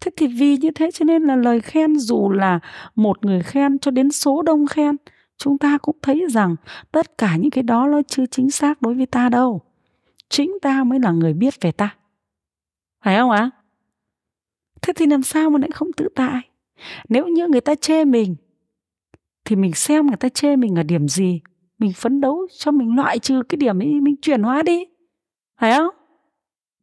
Thế 0.00 0.10
thì 0.16 0.26
vì 0.26 0.56
như 0.56 0.70
thế 0.70 0.90
cho 0.90 1.04
nên 1.04 1.22
là 1.22 1.36
lời 1.36 1.60
khen 1.60 1.98
dù 1.98 2.30
là 2.30 2.60
một 2.94 3.24
người 3.24 3.42
khen 3.42 3.78
cho 3.78 3.90
đến 3.90 4.10
số 4.10 4.42
đông 4.42 4.66
khen, 4.66 4.96
chúng 5.38 5.58
ta 5.58 5.78
cũng 5.78 5.96
thấy 6.02 6.26
rằng 6.30 6.56
tất 6.92 7.18
cả 7.18 7.36
những 7.36 7.50
cái 7.50 7.62
đó 7.62 7.86
nó 7.86 8.02
chưa 8.08 8.26
chính 8.26 8.50
xác 8.50 8.82
đối 8.82 8.94
với 8.94 9.06
ta 9.06 9.28
đâu. 9.28 9.60
Chính 10.28 10.58
ta 10.62 10.84
mới 10.84 10.98
là 10.98 11.10
người 11.10 11.32
biết 11.32 11.54
về 11.60 11.72
ta. 11.72 11.96
Phải 13.04 13.16
không 13.16 13.30
ạ? 13.30 13.50
Thế 14.82 14.92
thì 14.96 15.06
làm 15.06 15.22
sao 15.22 15.50
mà 15.50 15.58
lại 15.58 15.70
không 15.70 15.92
tự 15.92 16.08
tại? 16.14 16.40
Nếu 17.08 17.26
như 17.26 17.48
người 17.48 17.60
ta 17.60 17.74
chê 17.74 18.04
mình, 18.04 18.36
thì 19.44 19.56
mình 19.56 19.72
xem 19.72 20.06
người 20.06 20.16
ta 20.16 20.28
chê 20.28 20.56
mình 20.56 20.74
ở 20.74 20.82
điểm 20.82 21.08
gì? 21.08 21.40
Mình 21.78 21.92
phấn 21.92 22.20
đấu 22.20 22.46
cho 22.58 22.70
mình 22.70 22.96
loại 22.96 23.18
trừ 23.18 23.42
cái 23.48 23.56
điểm 23.56 23.82
ấy, 23.82 24.00
mình 24.00 24.16
chuyển 24.22 24.42
hóa 24.42 24.62
đi. 24.62 24.84
Phải 25.60 25.72
không? 25.76 25.94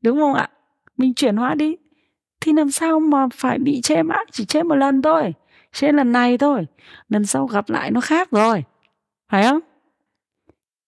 Đúng 0.02 0.20
không 0.20 0.34
ạ? 0.34 0.50
Mình 0.98 1.14
chuyển 1.14 1.38
hóa 1.38 1.56
đi 1.56 1.76
thì 2.42 2.54
làm 2.54 2.72
sao 2.72 3.00
mà 3.00 3.28
phải 3.34 3.60
bị 3.60 3.82
chê 3.82 4.04
mãi 4.04 4.26
chỉ 4.32 4.46
chê 4.46 4.64
một 4.64 4.76
lần 4.76 5.02
thôi. 5.02 5.34
Chê 5.74 5.92
lần 5.92 6.12
này 6.12 6.38
thôi. 6.38 6.66
Lần 7.10 7.26
sau 7.26 7.46
gặp 7.46 7.70
lại 7.70 7.92
nó 7.92 8.02
khác 8.02 8.32
rồi. 8.32 8.64
Phải 9.32 9.44
không? 9.44 9.60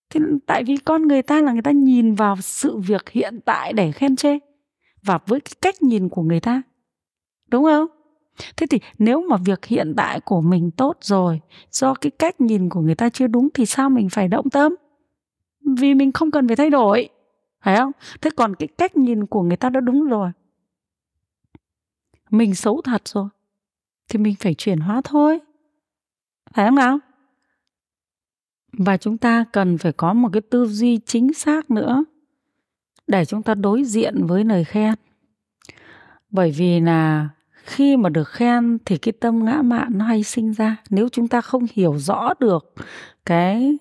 Thì 0.10 0.20
tại 0.46 0.64
vì 0.64 0.78
con 0.78 1.08
người 1.08 1.22
ta 1.22 1.42
là 1.42 1.52
người 1.52 1.62
ta 1.62 1.72
nhìn 1.72 2.16
vào 2.16 2.36
sự 2.42 2.78
việc 2.78 3.10
hiện 3.10 3.40
tại 3.46 3.74
để 3.74 3.92
khen 3.92 4.16
chê. 4.16 4.38
Và 5.04 5.20
với 5.28 5.40
cái 5.40 5.54
cách 5.62 5.82
nhìn 5.82 6.10
của 6.10 6.22
người 6.22 6.40
ta. 6.40 6.62
Đúng 7.48 7.64
không? 7.64 7.88
Thế 8.58 8.68
thì 8.68 8.80
nếu 9.00 9.22
mà 9.30 9.38
việc 9.38 9.66
hiện 9.66 9.94
tại 9.98 10.20
của 10.20 10.42
mình 10.42 10.72
tốt 10.72 10.98
rồi, 11.02 11.40
do 11.72 11.94
cái 11.94 12.12
cách 12.12 12.42
nhìn 12.42 12.70
của 12.70 12.80
người 12.80 12.96
ta 12.96 13.10
chưa 13.10 13.28
đúng 13.28 13.50
thì 13.54 13.66
sao 13.66 13.90
mình 13.90 14.10
phải 14.10 14.28
động 14.28 14.50
tâm? 14.50 14.76
Vì 15.78 15.94
mình 15.94 16.12
không 16.12 16.32
cần 16.32 16.48
phải 16.48 16.56
thay 16.56 16.70
đổi. 16.70 17.10
Phải 17.64 17.78
không? 17.78 17.92
Thế 18.22 18.30
còn 18.36 18.56
cái 18.56 18.68
cách 18.68 18.98
nhìn 18.98 19.26
của 19.26 19.42
người 19.42 19.58
ta 19.58 19.70
đã 19.70 19.80
đúng 19.80 20.06
rồi 20.06 20.32
mình 22.30 22.56
xấu 22.56 22.82
thật 22.82 23.02
rồi. 23.08 23.28
Thì 24.10 24.20
mình 24.20 24.36
phải 24.40 24.54
chuyển 24.54 24.80
hóa 24.80 25.02
thôi. 25.04 25.40
Phải 26.54 26.66
không 26.68 26.76
nào? 26.76 27.00
Và 28.74 28.98
chúng 28.98 29.18
ta 29.18 29.46
cần 29.52 29.78
phải 29.78 29.92
có 29.92 30.14
một 30.14 30.30
cái 30.34 30.42
tư 30.42 30.66
duy 30.66 31.00
chính 31.06 31.34
xác 31.34 31.72
nữa 31.72 32.04
để 33.08 33.26
chúng 33.26 33.44
ta 33.44 33.56
đối 33.56 33.84
diện 33.84 34.26
với 34.26 34.44
lời 34.44 34.64
khen. 34.64 34.94
Bởi 36.30 36.52
vì 36.52 36.80
là 36.80 37.30
khi 37.64 37.98
mà 37.98 38.10
được 38.10 38.28
khen 38.28 38.78
thì 38.86 38.98
cái 38.98 39.12
tâm 39.12 39.46
ngã 39.46 39.62
mạn 39.62 39.88
nó 39.96 40.06
hay 40.06 40.24
sinh 40.24 40.54
ra. 40.54 40.78
Nếu 40.90 41.10
chúng 41.10 41.28
ta 41.28 41.42
không 41.42 41.66
hiểu 41.74 41.98
rõ 41.98 42.34
được 42.40 42.74
cái 43.26 43.78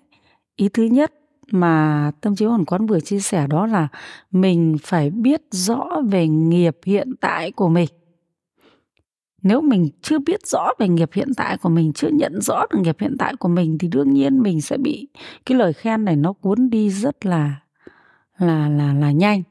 ý 0.56 0.68
thứ 0.68 0.82
nhất 0.82 1.12
mà 1.52 2.10
tâm 2.20 2.36
trí 2.36 2.44
hoàn 2.44 2.64
quán 2.64 2.86
vừa 2.86 3.00
chia 3.00 3.20
sẻ 3.20 3.46
đó 3.46 3.66
là 3.66 3.88
mình 4.30 4.76
phải 4.82 5.10
biết 5.10 5.42
rõ 5.50 5.86
về 6.10 6.28
nghiệp 6.28 6.76
hiện 6.84 7.16
tại 7.20 7.52
của 7.52 7.68
mình 7.68 7.88
nếu 9.42 9.60
mình 9.60 9.88
chưa 10.02 10.18
biết 10.18 10.46
rõ 10.46 10.70
về 10.78 10.88
nghiệp 10.88 11.10
hiện 11.12 11.28
tại 11.36 11.58
của 11.58 11.68
mình, 11.68 11.92
chưa 11.92 12.08
nhận 12.08 12.40
rõ 12.40 12.66
được 12.70 12.78
nghiệp 12.78 12.96
hiện 13.00 13.16
tại 13.18 13.36
của 13.36 13.48
mình, 13.48 13.78
thì 13.78 13.88
đương 13.88 14.12
nhiên 14.12 14.42
mình 14.42 14.60
sẽ 14.60 14.76
bị 14.76 15.08
cái 15.46 15.58
lời 15.58 15.72
khen 15.72 16.04
này 16.04 16.16
nó 16.16 16.32
cuốn 16.32 16.70
đi 16.70 16.90
rất 16.90 17.26
là 17.26 17.54
là 18.38 18.68
là 18.68 18.92
là 18.92 19.10
nhanh, 19.10 19.42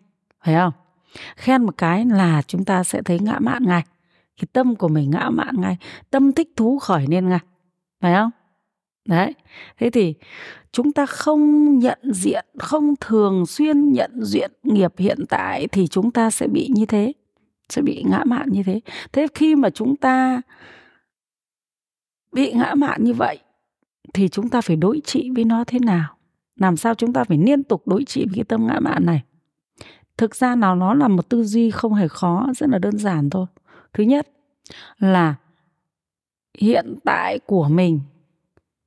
phải 0.43 0.55
không? 0.55 0.73
Khen 1.35 1.63
một 1.63 1.77
cái 1.77 2.05
là 2.05 2.41
chúng 2.41 2.65
ta 2.65 2.83
sẽ 2.83 3.01
thấy 3.01 3.19
ngã 3.19 3.39
mạn 3.39 3.63
ngay. 3.63 3.83
Cái 4.41 4.47
tâm 4.53 4.75
của 4.75 4.87
mình 4.87 5.11
ngã 5.11 5.29
mạn 5.29 5.55
ngay. 5.61 5.77
Tâm 6.09 6.33
thích 6.33 6.53
thú 6.55 6.79
khởi 6.79 7.07
lên 7.07 7.29
ngay, 7.29 7.39
phải 8.01 8.13
không? 8.15 8.29
Đấy. 9.05 9.33
Thế 9.79 9.89
thì 9.89 10.13
chúng 10.71 10.91
ta 10.91 11.05
không 11.05 11.77
nhận 11.79 11.99
diện, 12.03 12.45
không 12.59 12.93
thường 12.99 13.45
xuyên 13.45 13.91
nhận 13.91 14.11
diện 14.23 14.51
nghiệp 14.63 14.93
hiện 14.97 15.17
tại 15.29 15.67
thì 15.67 15.87
chúng 15.87 16.11
ta 16.11 16.29
sẽ 16.29 16.47
bị 16.47 16.69
như 16.73 16.85
thế 16.85 17.13
sẽ 17.69 17.81
bị 17.81 18.03
ngã 18.07 18.23
mạn 18.25 18.49
như 18.49 18.63
thế. 18.63 18.81
Thế 19.11 19.27
khi 19.35 19.55
mà 19.55 19.69
chúng 19.69 19.95
ta 19.95 20.41
bị 22.31 22.53
ngã 22.53 22.73
mạn 22.75 23.03
như 23.03 23.13
vậy, 23.13 23.39
thì 24.13 24.29
chúng 24.29 24.49
ta 24.49 24.61
phải 24.61 24.75
đối 24.75 25.01
trị 25.05 25.29
với 25.35 25.45
nó 25.45 25.63
thế 25.67 25.79
nào? 25.79 26.17
Làm 26.55 26.77
sao 26.77 26.95
chúng 26.95 27.13
ta 27.13 27.23
phải 27.23 27.37
liên 27.37 27.63
tục 27.63 27.87
đối 27.87 28.03
trị 28.03 28.25
với 28.25 28.35
cái 28.35 28.43
tâm 28.43 28.67
ngã 28.67 28.79
mạn 28.79 29.05
này? 29.05 29.23
Thực 30.17 30.35
ra 30.35 30.55
nào 30.55 30.75
nó 30.75 30.93
là 30.93 31.07
một 31.07 31.29
tư 31.29 31.43
duy 31.43 31.71
không 31.71 31.93
hề 31.93 32.07
khó, 32.07 32.47
rất 32.55 32.69
là 32.69 32.79
đơn 32.79 32.97
giản 32.97 33.29
thôi. 33.29 33.45
Thứ 33.93 34.03
nhất 34.03 34.27
là 34.97 35.35
hiện 36.57 36.95
tại 37.05 37.39
của 37.39 37.67
mình 37.69 37.99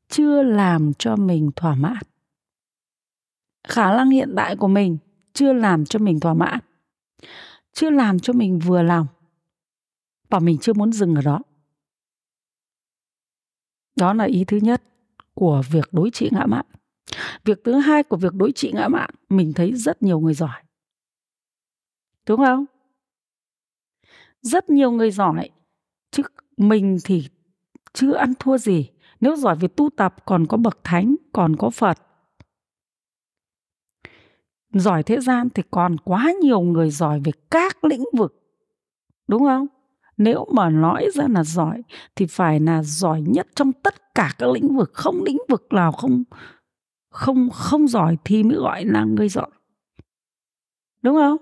chưa 0.09 0.43
làm 0.43 0.93
cho 0.95 1.17
mình 1.17 1.51
thỏa 1.57 1.75
mãn. 1.75 2.03
Khả 3.69 3.97
năng 3.97 4.11
hiện 4.11 4.33
tại 4.37 4.57
của 4.57 4.69
mình 4.69 4.99
chưa 5.33 5.53
làm 5.53 5.85
cho 5.85 5.99
mình 5.99 6.21
thỏa 6.21 6.35
mãn 6.35 6.59
chưa 7.73 7.91
làm 7.91 8.19
cho 8.19 8.33
mình 8.33 8.59
vừa 8.59 8.83
lòng. 8.83 9.07
Và 10.29 10.39
mình 10.39 10.59
chưa 10.59 10.73
muốn 10.73 10.93
dừng 10.93 11.15
ở 11.15 11.23
đó. 11.23 11.41
Đó 13.97 14.15
là 14.15 14.25
ý 14.25 14.45
thứ 14.45 14.57
nhất 14.57 14.83
của 15.35 15.63
việc 15.71 15.89
đối 15.93 16.11
trị 16.11 16.29
ngã 16.33 16.47
mạn. 16.47 16.67
Việc 17.45 17.61
thứ 17.65 17.73
hai 17.73 18.03
của 18.03 18.17
việc 18.17 18.35
đối 18.35 18.53
trị 18.53 18.73
ngã 18.75 18.89
mạn, 18.89 19.11
mình 19.29 19.53
thấy 19.53 19.75
rất 19.75 20.03
nhiều 20.03 20.21
người 20.21 20.35
giỏi. 20.35 20.63
Đúng 22.29 22.41
không? 22.45 22.65
Rất 24.43 24.71
nhiều 24.71 24.91
người 24.91 25.11
giỏi. 25.11 25.51
Chứ 26.11 26.23
mình 26.57 26.99
thì 27.05 27.29
chưa 27.93 28.15
ăn 28.15 28.33
thua 28.39 28.59
gì. 28.59 28.91
Nếu 29.21 29.37
giỏi 29.37 29.57
về 29.57 29.69
tu 29.69 29.91
tập, 29.97 30.27
còn 30.27 30.47
có 30.47 30.57
bậc 30.57 30.79
thánh, 30.85 31.17
còn 31.33 31.57
có 31.57 31.71
phật 31.71 31.99
giỏi 34.73 35.03
thế 35.03 35.21
gian 35.21 35.49
thì 35.51 35.63
còn 35.71 35.97
quá 35.99 36.33
nhiều 36.41 36.61
người 36.61 36.91
giỏi 36.91 37.21
về 37.25 37.33
các 37.51 37.85
lĩnh 37.85 38.05
vực. 38.13 38.35
Đúng 39.29 39.45
không? 39.45 39.67
Nếu 40.17 40.47
mà 40.53 40.71
nói 40.71 41.07
ra 41.15 41.25
là 41.29 41.45
giỏi, 41.45 41.83
thì 42.17 42.27
phải 42.27 42.61
là 42.61 42.83
giỏi 42.83 43.21
nhất 43.21 43.47
trong 43.55 43.73
tất 43.73 44.15
cả 44.15 44.35
các 44.39 44.51
lĩnh 44.51 44.77
vực. 44.77 44.91
Không 44.95 45.23
lĩnh 45.25 45.39
vực 45.49 45.67
nào 45.71 45.93
không 45.93 46.25
không 47.11 47.51
không 47.51 47.89
giỏi 47.89 48.17
thì 48.25 48.43
mới 48.43 48.57
gọi 48.57 48.85
là 48.85 49.05
người 49.05 49.29
giỏi. 49.29 49.51
Đúng 51.03 51.17
không? 51.17 51.37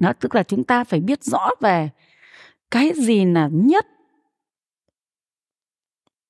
Đó, 0.00 0.12
tức 0.20 0.34
là 0.34 0.42
chúng 0.42 0.64
ta 0.64 0.84
phải 0.84 1.00
biết 1.00 1.24
rõ 1.24 1.50
về 1.60 1.90
cái 2.70 2.92
gì 2.94 3.24
là 3.24 3.48
nhất. 3.52 3.86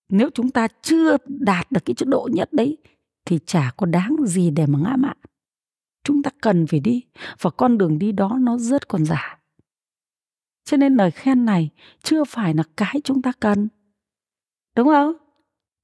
Nếu 0.09 0.31
chúng 0.35 0.51
ta 0.51 0.69
chưa 0.83 1.17
đạt 1.27 1.73
được 1.73 1.81
cái 1.85 1.95
chế 1.95 2.07
độ 2.09 2.29
nhất 2.33 2.53
đấy, 2.53 2.77
thì 3.25 3.39
chả 3.47 3.73
có 3.77 3.87
đáng 3.87 4.17
gì 4.25 4.51
để 4.51 4.67
mà 4.67 4.79
ngã 4.79 4.97
mạn 4.97 5.17
chúng 6.09 6.23
ta 6.23 6.31
cần 6.41 6.67
phải 6.67 6.81
đi, 6.81 7.05
và 7.41 7.51
con 7.51 7.79
đường 7.79 7.99
đi 7.99 8.13
đó 8.13 8.39
nó 8.41 8.59
rất 8.59 8.89
còn 8.89 9.05
giả. 9.05 9.39
Cho 10.65 10.77
nên 10.77 10.95
lời 10.95 11.11
khen 11.11 11.45
này 11.45 11.71
chưa 12.03 12.25
phải 12.25 12.55
là 12.55 12.63
cái 12.77 13.01
chúng 13.05 13.23
ta 13.23 13.33
cần. 13.41 13.69
Đúng 14.77 14.89
không? 14.89 15.13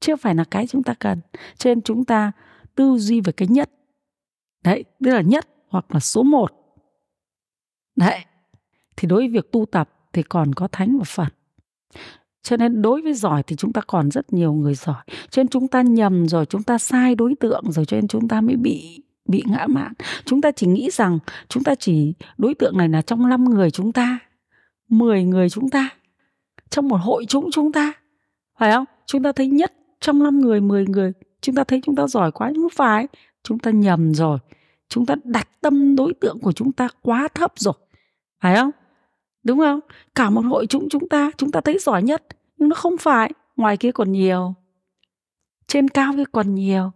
Chưa 0.00 0.16
phải 0.16 0.34
là 0.34 0.44
cái 0.44 0.66
chúng 0.66 0.82
ta 0.82 0.94
cần. 0.94 1.20
Cho 1.58 1.70
nên 1.70 1.82
chúng 1.82 2.04
ta 2.04 2.32
tư 2.74 2.96
duy 2.98 3.20
về 3.20 3.32
cái 3.32 3.48
nhất. 3.48 3.70
Đấy, 4.64 4.84
tức 5.04 5.10
là 5.10 5.20
nhất 5.20 5.48
hoặc 5.68 5.84
là 5.88 6.00
số 6.00 6.22
một. 6.22 6.52
Đấy, 7.96 8.24
thì 8.96 9.08
đối 9.08 9.20
với 9.20 9.28
việc 9.28 9.52
tu 9.52 9.66
tập 9.66 9.90
thì 10.12 10.22
còn 10.22 10.52
có 10.54 10.68
thánh 10.68 10.98
và 10.98 11.04
phật. 11.04 11.34
Cho 12.42 12.56
nên 12.56 12.82
đối 12.82 13.02
với 13.02 13.14
giỏi 13.14 13.42
thì 13.42 13.56
chúng 13.56 13.72
ta 13.72 13.80
còn 13.86 14.10
rất 14.10 14.32
nhiều 14.32 14.52
người 14.52 14.74
giỏi. 14.74 15.04
Cho 15.30 15.42
nên 15.42 15.48
chúng 15.48 15.68
ta 15.68 15.82
nhầm 15.82 16.28
rồi, 16.28 16.46
chúng 16.46 16.62
ta 16.62 16.78
sai 16.78 17.14
đối 17.14 17.34
tượng 17.40 17.72
rồi, 17.72 17.84
cho 17.84 17.96
nên 17.96 18.08
chúng 18.08 18.28
ta 18.28 18.40
mới 18.40 18.56
bị 18.56 19.00
bị 19.28 19.42
ngã 19.46 19.66
mạn. 19.66 19.92
Chúng 20.24 20.40
ta 20.40 20.50
chỉ 20.50 20.66
nghĩ 20.66 20.90
rằng 20.90 21.18
chúng 21.48 21.64
ta 21.64 21.74
chỉ, 21.74 22.14
đối 22.38 22.54
tượng 22.54 22.76
này 22.76 22.88
là 22.88 23.02
trong 23.02 23.28
năm 23.28 23.44
người 23.44 23.70
chúng 23.70 23.92
ta 23.92 24.18
10 24.88 25.24
người 25.24 25.50
chúng 25.50 25.70
ta, 25.70 25.88
trong 26.70 26.88
một 26.88 26.96
hội 26.96 27.24
chúng 27.28 27.50
chúng 27.52 27.72
ta, 27.72 27.92
phải 28.58 28.72
không? 28.72 28.84
Chúng 29.06 29.22
ta 29.22 29.32
thấy 29.32 29.48
nhất 29.48 29.72
trong 30.00 30.22
năm 30.22 30.40
người 30.40 30.60
10 30.60 30.86
người. 30.86 31.12
Chúng 31.40 31.54
ta 31.54 31.64
thấy 31.64 31.80
chúng 31.84 31.96
ta 31.96 32.06
giỏi 32.06 32.32
quá, 32.32 32.50
nhưng 32.52 32.62
không 32.62 32.76
phải, 32.76 33.06
chúng 33.42 33.58
ta 33.58 33.70
nhầm 33.70 34.14
rồi. 34.14 34.38
Chúng 34.88 35.06
ta 35.06 35.14
đặt 35.24 35.48
tâm 35.60 35.96
đối 35.96 36.14
tượng 36.20 36.40
của 36.40 36.52
chúng 36.52 36.72
ta 36.72 36.88
quá 37.02 37.28
thấp 37.34 37.52
rồi, 37.56 37.74
phải 38.40 38.56
không? 38.56 38.70
Đúng 39.44 39.58
không? 39.58 39.80
Cả 40.14 40.30
một 40.30 40.44
hội 40.44 40.66
chúng 40.66 40.88
chúng 40.88 41.08
ta 41.08 41.30
chúng 41.36 41.50
ta 41.50 41.60
thấy 41.60 41.78
giỏi 41.78 42.02
nhất, 42.02 42.26
nhưng 42.56 42.68
nó 42.68 42.74
không 42.74 42.96
phải. 42.96 43.32
Ngoài 43.56 43.76
kia 43.76 43.92
còn 43.92 44.12
nhiều. 44.12 44.54
Trên 45.66 45.88
cao 45.88 46.12
kia 46.16 46.24
còn 46.32 46.54
nhiều 46.54 46.92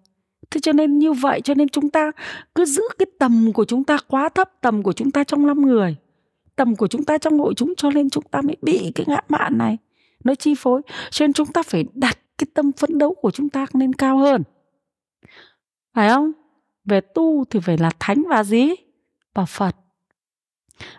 thế 0.51 0.61
cho 0.61 0.73
nên 0.73 0.99
như 0.99 1.13
vậy, 1.13 1.41
cho 1.41 1.55
nên 1.55 1.69
chúng 1.69 1.91
ta 1.91 2.13
cứ 2.55 2.65
giữ 2.65 2.83
cái 2.99 3.07
tầm 3.19 3.53
của 3.53 3.65
chúng 3.65 3.85
ta 3.85 3.99
quá 4.09 4.29
thấp, 4.29 4.51
tầm 4.61 4.83
của 4.83 4.93
chúng 4.93 5.11
ta 5.11 5.25
trong 5.25 5.47
năm 5.47 5.63
người, 5.63 5.97
tầm 6.57 6.77
của 6.77 6.87
chúng 6.87 7.05
ta 7.05 7.19
trong 7.19 7.39
hội 7.39 7.55
chúng, 7.55 7.75
cho 7.77 7.91
nên 7.91 8.11
chúng 8.11 8.25
ta 8.31 8.41
mới 8.43 8.57
bị 8.63 8.93
cái 8.95 9.07
ngã 9.09 9.21
mạn 9.29 9.59
này. 9.59 9.79
Nó 10.25 10.35
chi 10.35 10.55
phối, 10.59 10.83
cho 11.11 11.27
nên 11.27 11.33
chúng 11.33 11.47
ta 11.47 11.63
phải 11.63 11.85
đặt 11.95 12.19
cái 12.39 12.47
tâm 12.55 12.73
phấn 12.73 12.99
đấu 12.99 13.15
của 13.15 13.31
chúng 13.31 13.49
ta 13.49 13.67
lên 13.73 13.93
cao 13.93 14.19
hơn. 14.19 14.43
Phải 15.95 16.09
không? 16.09 16.33
Về 16.85 17.01
tu 17.01 17.45
thì 17.45 17.61
phải 17.61 17.79
là 17.79 17.91
thánh 17.99 18.25
và 18.31 18.45
gì? 18.45 18.71
Và 19.35 19.45
phật. 19.45 19.77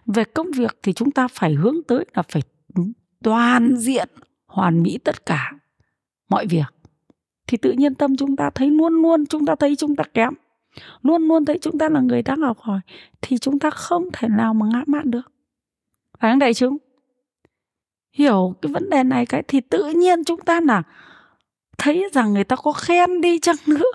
Về 0.06 0.24
công 0.24 0.52
việc 0.52 0.80
thì 0.84 0.94
chúng 0.94 1.12
ta 1.12 1.28
phải 1.28 1.54
hướng 1.54 1.84
tới 1.88 2.06
là 2.14 2.24
phải 2.30 2.42
toàn 3.24 3.76
diện, 3.78 4.10
hoàn 4.46 4.84
mỹ 4.84 4.98
tất 5.04 5.26
cả 5.26 5.52
mọi 6.30 6.48
việc 6.48 6.79
thì 7.50 7.58
tự 7.58 7.72
nhiên 7.72 7.96
tâm 7.96 8.16
chúng 8.16 8.36
ta 8.36 8.50
thấy 8.50 8.72
luôn 8.72 9.02
luôn 9.02 9.26
chúng 9.26 9.46
ta 9.46 9.56
thấy 9.56 9.76
chúng 9.76 9.96
ta 9.96 10.04
kém. 10.14 10.34
Luôn 11.02 11.28
luôn 11.28 11.46
thấy 11.46 11.60
chúng 11.62 11.78
ta 11.78 11.90
là 11.90 12.00
người 12.00 12.22
đang 12.22 12.42
học 12.42 12.60
hỏi. 12.60 12.80
Thì 13.22 13.38
chúng 13.38 13.60
ta 13.60 13.70
không 13.70 14.04
thể 14.14 14.28
nào 14.28 14.54
mà 14.54 14.66
ngã 14.74 14.84
mạn 14.88 15.12
được. 15.12 15.32
Phải 16.20 16.32
không 16.32 16.40
đại 16.40 16.54
chúng? 16.54 16.78
Hiểu 18.14 18.56
cái 18.62 18.72
vấn 18.74 18.90
đề 18.90 19.04
này 19.04 19.26
cái 19.26 19.44
thì 19.48 19.62
tự 19.62 19.90
nhiên 19.90 20.24
chúng 20.24 20.40
ta 20.40 20.62
là 20.62 20.84
thấy 21.78 22.10
rằng 22.14 22.34
người 22.34 22.44
ta 22.44 22.56
có 22.56 22.72
khen 22.72 23.22
đi 23.22 23.40
chăng 23.40 23.56
nữa. 23.68 23.92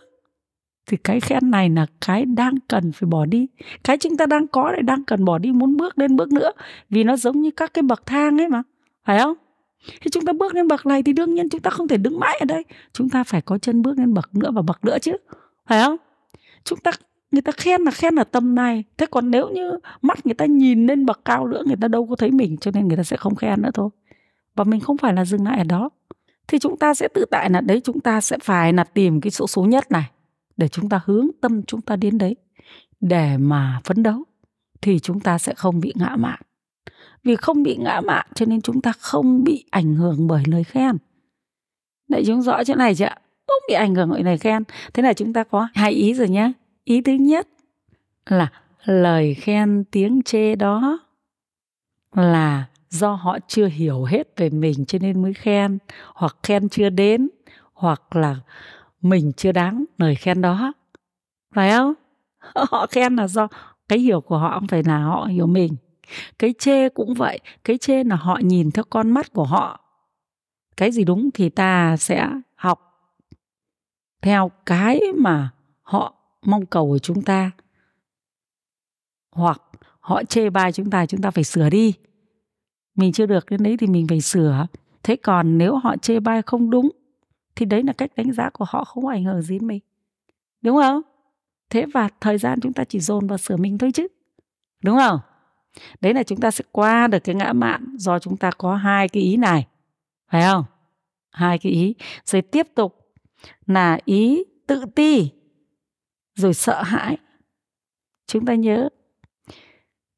Thì 0.87 0.96
cái 0.96 1.20
khen 1.20 1.50
này 1.50 1.70
là 1.70 1.87
cái 2.06 2.25
đang 2.25 2.54
cần 2.68 2.92
phải 2.92 3.06
bỏ 3.06 3.26
đi. 3.26 3.46
Cái 3.84 3.99
chúng 3.99 4.16
ta 4.16 4.26
đang 4.26 4.46
có 4.46 4.73
lại 4.73 4.82
đang 4.82 5.04
cần 5.04 5.25
bỏ 5.25 5.38
đi, 5.38 5.52
muốn 5.52 5.76
bước 5.76 5.99
lên 5.99 6.16
bước 6.16 6.32
nữa. 6.32 6.50
Vì 6.90 7.04
nó 7.04 7.16
giống 7.16 7.40
như 7.40 7.50
các 7.50 7.75
cái 7.75 7.82
bậc 7.82 8.06
thang 8.06 8.40
ấy 8.40 8.49
mà. 8.49 8.62
Phải 9.04 9.18
không? 9.18 9.37
Khi 10.00 10.10
chúng 10.10 10.24
ta 10.24 10.32
bước 10.32 10.54
lên 10.54 10.68
bậc 10.68 10.86
này 10.86 11.02
thì 11.02 11.12
đương 11.12 11.34
nhiên 11.34 11.48
chúng 11.48 11.60
ta 11.60 11.70
không 11.70 11.88
thể 11.88 11.96
đứng 11.96 12.20
mãi 12.20 12.36
ở 12.40 12.44
đây. 12.44 12.64
Chúng 12.92 13.10
ta 13.10 13.24
phải 13.24 13.42
có 13.42 13.58
chân 13.58 13.82
bước 13.82 13.98
lên 13.98 14.14
bậc 14.14 14.34
nữa 14.34 14.50
và 14.54 14.62
bậc 14.62 14.84
nữa 14.84 14.98
chứ. 15.02 15.12
Phải 15.66 15.82
không? 15.84 15.96
Chúng 16.64 16.78
ta, 16.78 16.90
người 17.30 17.42
ta 17.42 17.52
khen 17.52 17.82
là 17.82 17.90
khen 17.90 18.16
ở 18.16 18.24
tầm 18.24 18.54
này. 18.54 18.84
Thế 18.96 19.06
còn 19.10 19.30
nếu 19.30 19.48
như 19.48 19.78
mắt 20.02 20.26
người 20.26 20.34
ta 20.34 20.46
nhìn 20.46 20.86
lên 20.86 21.06
bậc 21.06 21.24
cao 21.24 21.46
nữa, 21.46 21.62
người 21.66 21.76
ta 21.80 21.88
đâu 21.88 22.06
có 22.06 22.16
thấy 22.16 22.30
mình, 22.30 22.56
cho 22.56 22.70
nên 22.74 22.88
người 22.88 22.96
ta 22.96 23.02
sẽ 23.02 23.16
không 23.16 23.34
khen 23.34 23.62
nữa 23.62 23.70
thôi. 23.74 23.90
Và 24.54 24.64
mình 24.64 24.80
không 24.80 24.96
phải 24.96 25.12
là 25.12 25.24
dừng 25.24 25.44
lại 25.44 25.58
ở 25.58 25.64
đó. 25.64 25.90
Thì 26.48 26.58
chúng 26.58 26.76
ta 26.76 26.94
sẽ 26.94 27.08
tự 27.14 27.24
tại 27.30 27.50
là 27.50 27.60
đấy, 27.60 27.80
chúng 27.84 28.00
ta 28.00 28.20
sẽ 28.20 28.38
phải 28.42 28.72
là 28.72 28.84
tìm 28.84 29.20
cái 29.20 29.30
số 29.30 29.46
số 29.46 29.64
nhất 29.64 29.90
này 29.90 30.10
để 30.56 30.68
chúng 30.68 30.88
ta 30.88 31.00
hướng 31.04 31.28
tâm 31.40 31.62
chúng 31.62 31.80
ta 31.80 31.96
đến 31.96 32.18
đấy. 32.18 32.36
Để 33.00 33.36
mà 33.36 33.80
phấn 33.84 34.02
đấu, 34.02 34.24
thì 34.82 34.98
chúng 34.98 35.20
ta 35.20 35.38
sẽ 35.38 35.54
không 35.54 35.80
bị 35.80 35.92
ngã 35.96 36.16
mạn 36.18 36.40
vì 37.24 37.36
không 37.36 37.62
bị 37.62 37.76
ngã 37.76 38.00
mạn, 38.00 38.26
cho 38.34 38.46
nên 38.46 38.60
chúng 38.60 38.80
ta 38.80 38.92
không 38.98 39.44
bị 39.44 39.64
ảnh 39.70 39.94
hưởng 39.94 40.26
bởi 40.26 40.42
lời 40.46 40.64
khen. 40.64 40.98
Đại 42.08 42.24
chúng 42.26 42.42
rõ 42.42 42.64
chỗ 42.64 42.74
này 42.74 42.94
chưa 42.94 43.08
không 43.46 43.62
bị 43.68 43.74
ảnh 43.74 43.94
hưởng 43.94 44.10
bởi 44.10 44.22
lời 44.22 44.38
khen. 44.38 44.62
Thế 44.94 45.02
là 45.02 45.12
chúng 45.12 45.32
ta 45.32 45.44
có 45.44 45.68
hai 45.74 45.92
ý 45.92 46.14
rồi 46.14 46.28
nhé 46.28 46.52
ý 46.84 47.00
thứ 47.00 47.12
nhất 47.12 47.48
là 48.26 48.52
lời 48.84 49.34
khen 49.34 49.84
tiếng 49.90 50.22
chê 50.22 50.54
đó 50.54 50.98
là 52.12 52.66
do 52.90 53.14
họ 53.14 53.38
chưa 53.48 53.66
hiểu 53.66 54.04
hết 54.04 54.28
về 54.36 54.50
mình 54.50 54.84
cho 54.86 54.98
nên 55.02 55.22
mới 55.22 55.34
khen, 55.34 55.78
hoặc 56.14 56.36
khen 56.42 56.68
chưa 56.68 56.88
đến, 56.88 57.28
hoặc 57.72 58.16
là 58.16 58.36
mình 59.02 59.32
chưa 59.36 59.52
đáng 59.52 59.84
lời 59.98 60.14
khen 60.14 60.40
đó. 60.40 60.72
Phải 61.54 61.70
không? 61.70 61.94
Họ 62.70 62.86
khen 62.86 63.16
là 63.16 63.28
do 63.28 63.48
cái 63.88 63.98
hiểu 63.98 64.20
của 64.20 64.38
họ 64.38 64.58
không 64.58 64.68
phải 64.68 64.82
là 64.82 64.98
họ 64.98 65.24
hiểu 65.24 65.46
mình 65.46 65.76
cái 66.38 66.54
chê 66.58 66.88
cũng 66.88 67.14
vậy, 67.14 67.40
cái 67.64 67.78
chê 67.78 68.04
là 68.04 68.16
họ 68.16 68.38
nhìn 68.42 68.70
theo 68.70 68.84
con 68.90 69.11
mắt 69.11 69.32
của 69.32 69.44
họ. 69.44 69.80
Cái 70.76 70.92
gì 70.92 71.04
đúng 71.04 71.30
thì 71.34 71.49
ta 71.49 71.96
sẽ 71.96 72.28
học 72.54 72.80
theo 74.23 74.50
cái 74.66 75.00
mà 75.16 75.50
họ 75.82 76.14
mong 76.42 76.66
cầu 76.66 76.87
của 76.87 76.99
chúng 76.99 77.23
ta. 77.23 77.50
Hoặc 79.32 79.62
họ 80.00 80.25
chê 80.25 80.50
bai 80.50 80.73
chúng 80.73 80.90
ta 80.90 81.06
chúng 81.06 81.23
ta 81.23 81.30
phải 81.30 81.44
sửa 81.44 81.70
đi. 81.70 81.94
Mình 82.94 83.12
chưa 83.12 83.26
được 83.26 83.50
đến 83.50 83.62
đấy 83.62 83.76
thì 83.76 83.87
mình 83.87 84.06
phải 84.08 84.20
sửa. 84.20 84.66
Thế 85.02 85.16
còn 85.16 85.58
nếu 85.58 85.76
họ 85.76 85.96
chê 85.96 86.20
bai 86.20 86.42
không 86.42 86.70
đúng, 86.70 86.90
thì 87.56 87.66
đấy 87.66 87.82
là 87.82 87.92
cách 87.92 88.11
đánh 88.16 88.32
giá 88.32 88.50
của 88.50 88.64
họ, 88.68 88.84
không 88.84 89.06
ảnh 89.06 89.25
hưởng 89.25 89.42
gì 89.42 89.58
đến 89.58 89.66
mình. 89.66 89.80
Đúng 90.62 90.76
không? 90.76 91.02
Thế 91.70 91.87
và 91.87 92.08
thời 92.20 92.38
gian 92.38 92.61
chúng 92.61 92.73
ta 92.73 92.84
chỉ 92.84 93.00
dồn 93.00 93.26
vào 93.26 93.38
sửa 93.38 93.56
mình 93.56 93.78
thôi 93.78 93.92
chứ. 93.92 94.06
Đúng 94.84 94.96
không? 94.96 95.20
Đấy 96.00 96.14
là 96.14 96.22
chúng 96.22 96.40
ta 96.40 96.50
sẽ 96.50 96.64
qua 96.72 97.06
được 97.06 97.18
cái 97.18 97.34
ngã 97.34 97.52
mạn 97.52 97.94
do 97.98 98.18
chúng 98.18 98.36
ta 98.36 98.50
có 98.58 98.76
hai 98.76 99.08
cái 99.08 99.22
ý 99.22 99.36
này. 99.36 99.66
Phải 100.30 100.42
không? 100.42 100.64
Hai 101.30 101.58
cái 101.58 101.72
ý. 101.72 101.94
Rồi 102.24 102.42
tiếp 102.42 102.66
tục 102.74 103.12
là 103.66 103.98
ý 104.04 104.44
tự 104.66 104.84
ti, 104.94 105.30
rồi 106.34 106.54
sợ 106.54 106.82
hãi. 106.82 107.18
Chúng 108.26 108.46
ta 108.46 108.54
nhớ, 108.54 108.88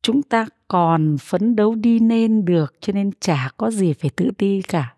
chúng 0.02 0.22
ta 0.22 0.46
còn 0.68 1.16
phấn 1.20 1.56
đấu 1.56 1.74
đi 1.74 2.00
nên 2.00 2.44
được 2.44 2.74
cho 2.80 2.92
nên 2.92 3.10
chả 3.20 3.50
có 3.56 3.70
gì 3.70 3.92
phải 3.92 4.10
tự 4.10 4.30
ti 4.38 4.62
cả. 4.62 4.94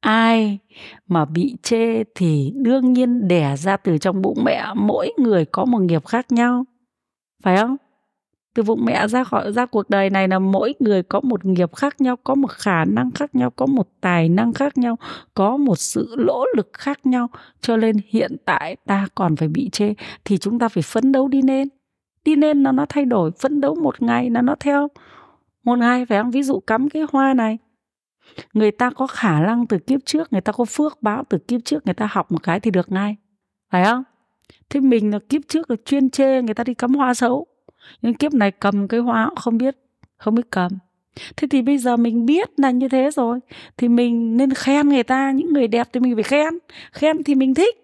Ai 0.00 0.58
mà 1.06 1.24
bị 1.24 1.56
chê 1.62 2.04
thì 2.14 2.52
đương 2.56 2.92
nhiên 2.92 3.28
đẻ 3.28 3.56
ra 3.56 3.76
từ 3.76 3.98
trong 3.98 4.22
bụng 4.22 4.38
mẹ 4.44 4.64
mỗi 4.74 5.12
người 5.18 5.44
có 5.44 5.64
một 5.64 5.78
nghiệp 5.78 6.06
khác 6.06 6.32
nhau. 6.32 6.64
Phải 7.42 7.56
không? 7.56 7.76
Từ 8.56 8.62
bụng 8.62 8.84
mẹ 8.84 9.08
ra 9.08 9.24
khỏi, 9.24 9.52
ra 9.52 9.66
cuộc 9.66 9.90
đời 9.90 10.10
này 10.10 10.28
là 10.28 10.38
mỗi 10.38 10.74
người 10.78 11.02
có 11.02 11.20
một 11.20 11.44
nghiệp 11.44 11.76
khác 11.76 12.00
nhau, 12.00 12.16
có 12.24 12.34
một 12.34 12.50
khả 12.50 12.84
năng 12.84 13.10
khác 13.10 13.34
nhau, 13.34 13.50
có 13.50 13.66
một 13.66 13.88
tài 14.00 14.28
năng 14.28 14.52
khác 14.52 14.78
nhau, 14.78 14.98
có 15.34 15.56
một 15.56 15.76
sự 15.76 16.14
lỗ 16.16 16.44
lực 16.56 16.70
khác 16.72 17.06
nhau. 17.06 17.28
Cho 17.60 17.76
nên 17.76 17.96
hiện 18.08 18.36
tại 18.44 18.76
ta 18.86 19.08
còn 19.14 19.36
phải 19.36 19.48
bị 19.48 19.68
chê, 19.72 19.94
thì 20.24 20.38
chúng 20.38 20.58
ta 20.58 20.68
phải 20.68 20.82
phấn 20.82 21.12
đấu 21.12 21.28
đi 21.28 21.42
lên. 21.42 21.68
Đi 22.24 22.36
lên 22.36 22.62
nó 22.62 22.72
nó 22.72 22.86
thay 22.88 23.04
đổi, 23.04 23.30
phấn 23.30 23.60
đấu 23.60 23.74
một 23.74 24.02
ngày 24.02 24.30
là 24.30 24.42
nó 24.42 24.54
theo. 24.60 24.88
Một 25.64 25.78
ngày 25.78 26.06
phải 26.06 26.22
không 26.22 26.30
ví 26.30 26.42
dụ 26.42 26.60
cắm 26.60 26.88
cái 26.88 27.02
hoa 27.12 27.34
này. 27.34 27.58
Người 28.52 28.70
ta 28.70 28.90
có 28.90 29.06
khả 29.06 29.40
năng 29.40 29.66
từ 29.66 29.78
kiếp 29.78 30.00
trước, 30.04 30.32
người 30.32 30.40
ta 30.40 30.52
có 30.52 30.64
phước 30.64 31.02
báo 31.02 31.24
từ 31.28 31.38
kiếp 31.38 31.60
trước, 31.64 31.86
người 31.86 31.94
ta 31.94 32.08
học 32.10 32.32
một 32.32 32.42
cái 32.42 32.60
thì 32.60 32.70
được 32.70 32.92
ngay. 32.92 33.16
Phải 33.72 33.84
không? 33.84 34.02
Thế 34.70 34.80
mình 34.80 35.10
là 35.10 35.18
kiếp 35.28 35.42
trước 35.48 35.70
là 35.70 35.76
chuyên 35.84 36.10
chê 36.10 36.42
người 36.42 36.54
ta 36.54 36.64
đi 36.64 36.74
cắm 36.74 36.94
hoa 36.94 37.14
xấu 37.14 37.46
nhưng 38.02 38.14
kiếp 38.14 38.34
này 38.34 38.50
cầm 38.50 38.88
cái 38.88 39.00
hoa 39.00 39.26
cũng 39.28 39.36
không 39.36 39.58
biết 39.58 39.76
không 40.16 40.34
biết 40.34 40.50
cầm. 40.50 40.72
Thế 41.36 41.48
thì 41.50 41.62
bây 41.62 41.78
giờ 41.78 41.96
mình 41.96 42.26
biết 42.26 42.50
là 42.56 42.70
như 42.70 42.88
thế 42.88 43.10
rồi. 43.10 43.40
Thì 43.76 43.88
mình 43.88 44.36
nên 44.36 44.54
khen 44.54 44.88
người 44.88 45.02
ta, 45.02 45.30
những 45.30 45.52
người 45.52 45.68
đẹp 45.68 45.88
thì 45.92 46.00
mình 46.00 46.14
phải 46.14 46.22
khen. 46.22 46.58
Khen 46.92 47.22
thì 47.22 47.34
mình 47.34 47.54
thích. 47.54 47.76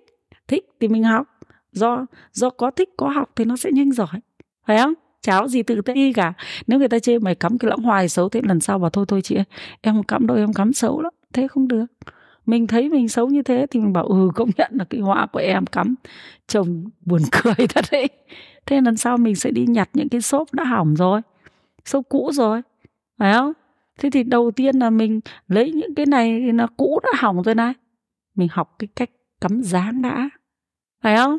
Thích 0.49 0.65
thì 0.81 0.88
mình 0.88 1.05
học. 1.05 1.27
Do 1.73 2.07
do 2.33 2.51
có 2.51 2.71
thích, 2.71 2.88
có 2.97 3.09
học 3.09 3.31
thì 3.37 3.45
nó 3.45 3.57
sẽ 3.57 3.71
nhanh 3.73 3.93
giỏi. 3.93 4.21
Phải 4.67 4.79
không? 4.79 4.95
Cháo 5.23 5.49
gì 5.49 5.62
tự 5.62 5.81
ti 5.81 6.12
cả. 6.12 6.33
Nếu 6.67 6.79
người 6.79 6.88
ta 6.88 6.99
chê 6.99 7.19
mày 7.19 7.35
cắm 7.35 7.59
cái 7.59 7.71
lõng 7.71 7.83
hoài 7.83 8.09
xấu, 8.09 8.29
thế 8.29 8.41
lần 8.45 8.61
sau 8.61 8.79
bảo 8.79 8.91
thôi 8.91 9.05
thôi 9.09 9.23
chị 9.23 9.37
em 9.81 9.95
không 9.95 10.03
cắm 10.03 10.27
đâu, 10.27 10.37
em 10.37 10.53
cắm 10.53 10.73
xấu 10.73 11.01
lắm. 11.01 11.12
Thế 11.33 11.49
không 11.49 11.69
được. 11.69 11.87
Mình 12.47 12.67
thấy 12.67 12.88
mình 12.88 13.09
xấu 13.09 13.29
như 13.29 13.43
thế 13.43 13.67
thì 13.71 13.81
mình 13.81 13.93
bảo 13.93 14.05
ừ 14.07 14.31
công 14.35 14.51
nhận 14.57 14.71
là 14.75 14.85
cái 14.91 15.01
hoa 15.01 15.27
của 15.27 15.38
em 15.38 15.67
cắm 15.67 15.95
chồng 16.47 16.85
buồn 17.01 17.23
cười 17.33 17.67
thật 17.67 17.85
đấy 17.93 18.09
thế 18.66 18.81
lần 18.81 18.96
sau 18.96 19.16
mình 19.16 19.37
sẽ 19.37 19.51
đi 19.51 19.66
nhặt 19.66 19.90
những 19.94 20.09
cái 20.09 20.20
xốp 20.20 20.55
đã 20.55 20.64
hỏng 20.64 20.94
rồi, 20.96 21.20
xốp 21.85 22.05
cũ 22.09 22.31
rồi, 22.33 22.62
phải 23.18 23.35
không? 23.35 23.53
Thế 23.98 24.11
thì 24.11 24.22
đầu 24.22 24.51
tiên 24.51 24.79
là 24.79 24.90
mình 24.90 25.20
lấy 25.48 25.72
những 25.72 25.94
cái 25.94 26.07
này 26.07 26.40
nó 26.40 26.66
cũ 26.77 27.01
đã 27.03 27.11
hỏng 27.18 27.42
rồi 27.42 27.55
này. 27.55 27.72
Mình 28.35 28.48
học 28.53 28.75
cái 28.79 28.88
cách 28.96 29.11
cắm 29.40 29.62
dáng 29.62 30.03
đã, 30.03 30.31
phải 31.03 31.16
không? 31.16 31.38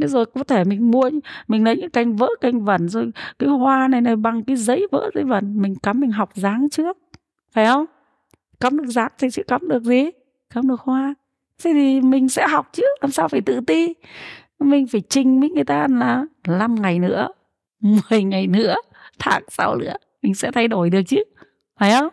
Thế 0.00 0.06
rồi 0.06 0.26
có 0.26 0.44
thể 0.44 0.64
mình 0.64 0.90
mua 0.90 1.10
mình 1.48 1.64
lấy 1.64 1.76
những 1.76 1.90
cành 1.90 2.16
vỡ 2.16 2.28
cành 2.40 2.64
vẩn 2.64 2.88
rồi 2.88 3.10
cái 3.38 3.48
hoa 3.48 3.88
này 3.88 4.00
này 4.00 4.16
bằng 4.16 4.44
cái 4.44 4.56
giấy 4.56 4.86
vỡ, 4.92 5.10
giấy 5.14 5.24
vẩn, 5.24 5.62
mình 5.62 5.74
cắm, 5.82 6.00
mình 6.00 6.10
học 6.10 6.30
dáng 6.34 6.68
trước, 6.70 6.98
phải 7.52 7.66
không? 7.66 7.86
Cắm 8.60 8.76
được 8.76 8.86
dáng 8.86 9.12
thì 9.18 9.30
sẽ 9.30 9.42
cắm 9.42 9.68
được 9.68 9.82
gì? 9.82 10.10
Cắm 10.54 10.68
được 10.68 10.80
hoa. 10.80 11.14
Thế 11.64 11.72
thì 11.72 12.00
mình 12.00 12.28
sẽ 12.28 12.48
học 12.48 12.68
chứ, 12.72 12.82
làm 13.00 13.10
sao 13.10 13.28
phải 13.28 13.40
tự 13.40 13.60
ti? 13.66 13.94
Mình 14.60 14.86
phải 14.86 15.00
trình 15.00 15.40
với 15.40 15.50
người 15.50 15.64
ta 15.64 15.86
là 15.90 16.24
5 16.48 16.74
ngày 16.74 16.98
nữa 16.98 17.28
10 17.80 18.22
ngày 18.22 18.46
nữa, 18.46 18.74
tháng 19.18 19.42
sau 19.48 19.76
nữa 19.76 19.94
mình 20.22 20.34
sẽ 20.34 20.50
thay 20.50 20.68
đổi 20.68 20.90
được 20.90 21.02
chứ, 21.06 21.24
phải 21.80 21.92
không? 21.92 22.08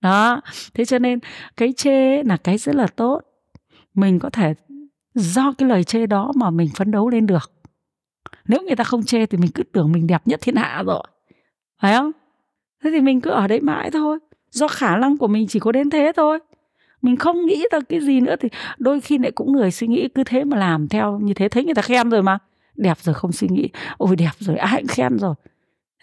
Đó, 0.00 0.40
thế 0.74 0.84
cho 0.84 0.98
nên 0.98 1.18
cái 1.56 1.72
chê 1.72 2.22
là 2.22 2.36
cái 2.36 2.58
rất 2.58 2.74
là 2.74 2.86
tốt. 2.86 3.20
Mình 3.94 4.18
có 4.18 4.30
thể 4.30 4.54
do 5.14 5.52
cái 5.58 5.68
lời 5.68 5.84
chê 5.84 6.06
đó 6.06 6.32
mà 6.34 6.50
mình 6.50 6.68
phấn 6.76 6.90
đấu 6.90 7.08
lên 7.08 7.26
được. 7.26 7.52
Nếu 8.48 8.62
người 8.62 8.76
ta 8.76 8.84
không 8.84 9.02
chê 9.02 9.26
thì 9.26 9.38
mình 9.38 9.50
cứ 9.54 9.62
tưởng 9.62 9.92
mình 9.92 10.06
đẹp 10.06 10.22
nhất 10.24 10.40
thiên 10.42 10.56
hạ 10.56 10.82
rồi, 10.86 11.02
phải 11.82 11.94
không? 11.94 12.10
Thế 12.84 12.90
thì 12.90 13.00
mình 13.00 13.20
cứ 13.20 13.30
ở 13.30 13.46
đấy 13.46 13.60
mãi 13.60 13.90
thôi. 13.90 14.18
Do 14.50 14.68
khả 14.68 14.96
năng 14.96 15.16
của 15.16 15.28
mình 15.28 15.46
chỉ 15.48 15.58
có 15.58 15.72
đến 15.72 15.90
thế 15.90 16.12
thôi 16.16 16.38
mình 17.02 17.16
không 17.16 17.46
nghĩ 17.46 17.64
ra 17.72 17.78
cái 17.88 18.00
gì 18.00 18.20
nữa 18.20 18.34
thì 18.40 18.48
đôi 18.78 19.00
khi 19.00 19.18
lại 19.18 19.30
cũng 19.30 19.52
người 19.52 19.70
suy 19.70 19.86
nghĩ 19.86 20.08
cứ 20.08 20.24
thế 20.24 20.44
mà 20.44 20.56
làm 20.56 20.88
theo 20.88 21.18
như 21.18 21.34
thế. 21.34 21.48
Thấy 21.48 21.64
người 21.64 21.74
ta 21.74 21.82
khen 21.82 22.10
rồi 22.10 22.22
mà. 22.22 22.38
Đẹp 22.74 22.98
rồi 23.00 23.14
không 23.14 23.32
suy 23.32 23.48
nghĩ. 23.50 23.68
Ôi, 23.98 24.16
đẹp 24.16 24.30
rồi, 24.38 24.56
ai 24.56 24.80
cũng 24.80 24.88
khen 24.88 25.18
rồi. 25.18 25.34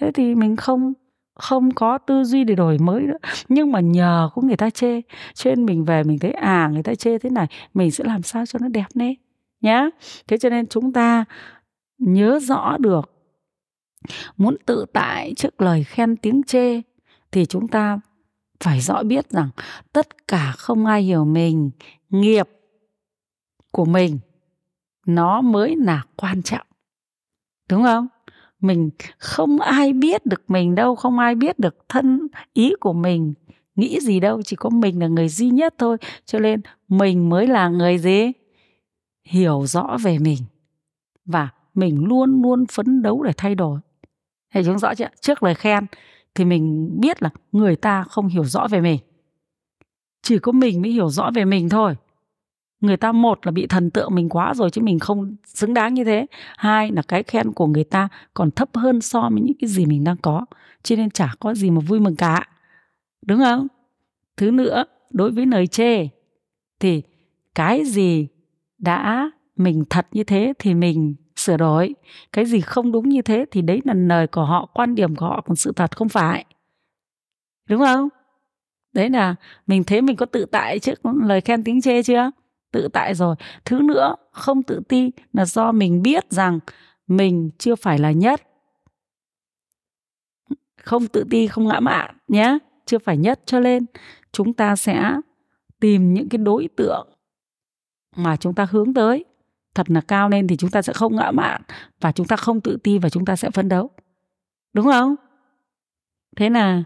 Thế 0.01 0.11
thì 0.11 0.35
mình 0.35 0.55
không 0.55 0.93
không 1.37 1.71
có 1.71 1.97
tư 1.97 2.23
duy 2.23 2.43
để 2.43 2.55
đổi 2.55 2.77
mới 2.77 3.01
nữa. 3.01 3.17
Nhưng 3.49 3.71
mà 3.71 3.79
nhờ 3.79 4.29
có 4.33 4.41
người 4.41 4.57
ta 4.57 4.69
chê 4.69 5.01
trên 5.33 5.65
mình 5.65 5.85
về 5.85 6.03
mình 6.03 6.19
thấy 6.19 6.31
à 6.31 6.69
người 6.73 6.83
ta 6.83 6.95
chê 6.95 7.17
thế 7.17 7.29
này, 7.29 7.47
mình 7.73 7.91
sẽ 7.91 8.03
làm 8.03 8.21
sao 8.21 8.45
cho 8.45 8.59
nó 8.61 8.67
đẹp 8.67 8.85
lên 8.93 9.15
nhá. 9.61 9.89
Thế 10.27 10.37
cho 10.37 10.49
nên 10.49 10.67
chúng 10.67 10.93
ta 10.93 11.25
nhớ 11.97 12.39
rõ 12.39 12.77
được, 12.79 13.11
muốn 14.37 14.55
tự 14.65 14.85
tại 14.93 15.33
trước 15.37 15.61
lời 15.61 15.83
khen 15.83 16.17
tiếng 16.17 16.43
chê 16.43 16.81
thì 17.31 17.45
chúng 17.45 17.67
ta 17.67 17.99
phải 18.59 18.81
rõ 18.81 19.03
biết 19.03 19.29
rằng 19.29 19.49
tất 19.93 20.27
cả 20.27 20.53
không 20.57 20.85
ai 20.85 21.01
hiểu 21.01 21.25
mình, 21.25 21.71
nghiệp 22.09 22.49
của 23.71 23.85
mình, 23.85 24.19
nó 25.05 25.41
mới 25.41 25.75
là 25.75 26.03
quan 26.15 26.43
trọng. 26.43 26.67
Đúng 27.69 27.83
không? 27.83 28.07
Mình 28.59 28.89
không 29.17 29.59
ai 29.59 29.93
biết 29.93 30.25
được 30.25 30.41
mình 30.47 30.75
đâu, 30.75 30.95
không 30.95 31.19
ai 31.19 31.35
biết 31.35 31.59
được 31.59 31.75
thân 31.89 32.27
ý 32.53 32.73
của 32.79 32.93
mình, 32.93 33.33
nghĩ 33.75 33.99
gì 33.99 34.19
đâu, 34.19 34.41
chỉ 34.41 34.55
có 34.55 34.69
mình 34.69 34.99
là 34.99 35.07
người 35.07 35.29
duy 35.29 35.49
nhất 35.49 35.75
thôi. 35.77 35.97
Cho 36.25 36.39
nên 36.39 36.61
mình 36.87 37.29
mới 37.29 37.47
là 37.47 37.69
người 37.69 37.97
gì? 37.97 38.31
Hiểu 39.23 39.65
rõ 39.65 39.97
về 40.03 40.19
mình. 40.19 40.39
Và 41.25 41.49
mình 41.73 42.03
luôn 42.05 42.41
luôn 42.41 42.65
phấn 42.65 43.01
đấu 43.01 43.23
để 43.23 43.31
thay 43.37 43.55
đổi. 43.55 43.79
Thầy 44.53 44.63
chúng 44.63 44.79
rõ 44.79 44.95
chưa? 44.95 45.07
Trước 45.21 45.43
lời 45.43 45.55
khen 45.55 45.85
thì 46.37 46.45
mình 46.45 46.95
biết 46.99 47.23
là 47.23 47.29
người 47.51 47.75
ta 47.75 48.03
không 48.03 48.27
hiểu 48.27 48.43
rõ 48.43 48.67
về 48.67 48.81
mình. 48.81 48.99
Chỉ 50.21 50.39
có 50.39 50.51
mình 50.51 50.81
mới 50.81 50.91
hiểu 50.91 51.09
rõ 51.09 51.31
về 51.33 51.45
mình 51.45 51.69
thôi. 51.69 51.95
Người 52.81 52.97
ta 52.97 53.11
một 53.11 53.45
là 53.45 53.51
bị 53.51 53.67
thần 53.67 53.89
tượng 53.91 54.15
mình 54.15 54.29
quá 54.29 54.53
rồi 54.53 54.69
chứ 54.69 54.81
mình 54.81 54.99
không 54.99 55.35
xứng 55.45 55.73
đáng 55.73 55.93
như 55.93 56.03
thế. 56.03 56.25
Hai 56.57 56.91
là 56.91 57.01
cái 57.01 57.23
khen 57.23 57.51
của 57.51 57.67
người 57.67 57.83
ta 57.83 58.09
còn 58.33 58.51
thấp 58.51 58.69
hơn 58.73 59.01
so 59.01 59.29
với 59.31 59.41
những 59.41 59.57
cái 59.59 59.67
gì 59.67 59.85
mình 59.85 60.03
đang 60.03 60.17
có, 60.17 60.45
cho 60.83 60.95
nên 60.95 61.09
chả 61.09 61.33
có 61.39 61.53
gì 61.53 61.71
mà 61.71 61.79
vui 61.79 61.99
mừng 61.99 62.15
cả. 62.15 62.49
Đúng 63.25 63.39
không? 63.39 63.67
Thứ 64.37 64.51
nữa, 64.51 64.85
đối 65.11 65.31
với 65.31 65.45
lời 65.45 65.67
chê, 65.67 66.07
thì 66.79 67.01
cái 67.55 67.85
gì 67.85 68.27
đã 68.77 69.31
mình 69.55 69.83
thật 69.89 70.07
như 70.11 70.23
thế 70.23 70.53
thì 70.59 70.73
mình 70.73 71.15
sửa 71.47 71.57
đổi. 71.57 71.95
Cái 72.33 72.45
gì 72.45 72.61
không 72.61 72.91
đúng 72.91 73.09
như 73.09 73.21
thế 73.21 73.45
thì 73.51 73.61
đấy 73.61 73.81
là 73.85 73.93
lời 73.93 74.27
của 74.27 74.45
họ, 74.45 74.69
quan 74.73 74.95
điểm 74.95 75.15
của 75.15 75.25
họ, 75.25 75.41
còn 75.45 75.55
sự 75.55 75.71
thật 75.75 75.97
không 75.97 76.09
phải. 76.09 76.45
Đúng 77.69 77.79
không? 77.79 78.09
Đấy 78.93 79.09
là 79.09 79.35
mình 79.67 79.83
thế 79.83 80.01
mình 80.01 80.15
có 80.15 80.25
tự 80.25 80.45
tại 80.45 80.79
trước 80.79 80.99
lời 81.23 81.41
khen 81.41 81.63
tiếng 81.63 81.81
chê 81.81 82.03
chưa? 82.03 82.31
Tự 82.71 82.87
tại 82.93 83.15
rồi. 83.15 83.35
Thứ 83.65 83.79
nữa, 83.79 84.15
không 84.31 84.63
tự 84.63 84.81
ti 84.89 85.11
là 85.33 85.45
do 85.45 85.71
mình 85.71 86.01
biết 86.01 86.31
rằng 86.31 86.59
mình 87.07 87.49
chưa 87.57 87.75
phải 87.75 87.99
là 87.99 88.11
nhất. 88.11 88.41
Không 90.81 91.07
tự 91.07 91.23
ti, 91.29 91.47
không 91.47 91.67
ngã 91.67 91.79
mạn 91.79 92.17
nhé, 92.27 92.57
chưa 92.85 92.99
phải 92.99 93.17
nhất 93.17 93.39
cho 93.45 93.59
nên 93.59 93.85
chúng 94.31 94.53
ta 94.53 94.75
sẽ 94.75 95.13
tìm 95.79 96.13
những 96.13 96.29
cái 96.29 96.37
đối 96.37 96.67
tượng 96.75 97.07
mà 98.15 98.35
chúng 98.37 98.53
ta 98.53 98.67
hướng 98.71 98.93
tới 98.93 99.25
thật 99.77 99.89
là 99.89 100.01
cao 100.01 100.29
lên 100.29 100.47
thì 100.47 100.55
chúng 100.57 100.69
ta 100.69 100.81
sẽ 100.81 100.93
không 100.93 101.15
ngã 101.15 101.31
mạn 101.31 101.61
và 102.01 102.11
chúng 102.11 102.27
ta 102.27 102.35
không 102.35 102.61
tự 102.61 102.77
ti 102.83 102.97
và 102.97 103.09
chúng 103.09 103.25
ta 103.25 103.35
sẽ 103.35 103.49
phấn 103.49 103.69
đấu. 103.69 103.89
Đúng 104.73 104.85
không? 104.85 105.15
Thế 106.35 106.49
là 106.49 106.83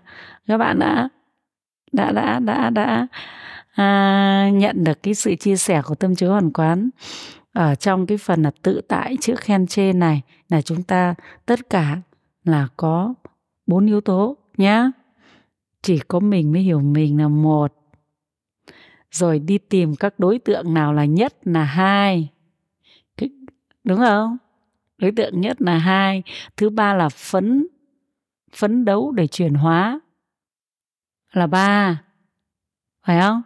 các 0.47 0.58
bạn 0.58 0.80
đã 0.80 1.10
đã 1.91 2.12
đã 2.12 2.39
đã 2.39 2.69
đã 2.69 3.08
à, 3.73 4.49
nhận 4.54 4.84
được 4.84 5.04
cái 5.04 5.13
sự 5.13 5.36
chia 5.36 5.56
sẻ 5.56 5.82
của 5.86 5.95
tâm 5.95 6.15
chứa 6.15 6.30
hoàn 6.30 6.51
quán 6.51 6.89
ở 7.54 7.75
trong 7.75 8.06
cái 8.06 8.17
phần 8.17 8.43
là 8.43 8.51
tự 8.62 8.82
tại 8.88 9.17
chữ 9.21 9.36
khen 9.38 9.67
chê 9.67 9.93
này 9.93 10.21
là 10.49 10.62
chúng 10.62 10.84
ta 10.84 11.15
tất 11.45 11.69
cả 11.69 11.97
là 12.43 12.67
có 12.77 13.13
bốn 13.67 13.86
yếu 13.86 14.01
tố 14.01 14.38
nhá. 14.58 14.91
Chỉ 15.82 15.99
có 15.99 16.19
mình 16.19 16.51
mới 16.51 16.62
hiểu 16.62 16.80
mình 16.80 17.21
là 17.21 17.27
một. 17.27 17.73
Rồi 19.12 19.39
đi 19.39 19.58
tìm 19.58 19.95
các 19.95 20.19
đối 20.19 20.39
tượng 20.39 20.73
nào 20.73 20.93
là 20.93 21.06
nhất 21.06 21.34
là 21.43 21.63
hai 21.63 22.30
đúng 23.84 23.98
không? 23.98 24.38
Đối 24.98 25.12
tượng 25.12 25.41
nhất 25.41 25.62
là 25.62 25.78
hai, 25.78 26.24
thứ 26.58 26.70
ba 26.70 26.94
là 26.94 27.10
phấn 27.10 27.67
phấn 28.56 28.86
đấu 28.86 29.12
để 29.12 29.28
chuyển 29.28 29.54
hóa 29.54 30.00
là 31.32 31.48
ba. 31.48 32.02
Phải 33.06 33.22
không? 33.22 33.41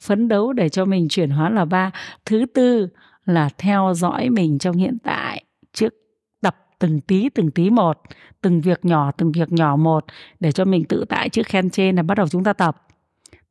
Phấn 0.00 0.28
đấu 0.28 0.52
để 0.52 0.68
cho 0.68 0.84
mình 0.84 1.08
chuyển 1.08 1.30
hóa 1.30 1.50
là 1.50 1.64
ba. 1.64 1.90
Thứ 2.24 2.46
tư 2.54 2.88
là 3.24 3.48
theo 3.58 3.92
dõi 3.96 4.30
mình 4.30 4.58
trong 4.58 4.76
hiện 4.76 4.96
tại, 5.02 5.44
trước 5.72 5.94
tập 6.40 6.56
từng 6.78 7.00
tí 7.00 7.28
từng 7.28 7.50
tí 7.50 7.70
một, 7.70 8.00
từng 8.40 8.60
việc 8.60 8.84
nhỏ, 8.84 9.10
từng 9.12 9.32
việc 9.32 9.52
nhỏ 9.52 9.76
một, 9.76 10.04
để 10.40 10.52
cho 10.52 10.64
mình 10.64 10.84
tự 10.84 11.04
tại 11.08 11.28
trước 11.28 11.46
khen 11.46 11.70
trên 11.70 11.96
là 11.96 12.02
bắt 12.02 12.14
đầu 12.14 12.28
chúng 12.28 12.44
ta 12.44 12.52
tập. 12.52 12.86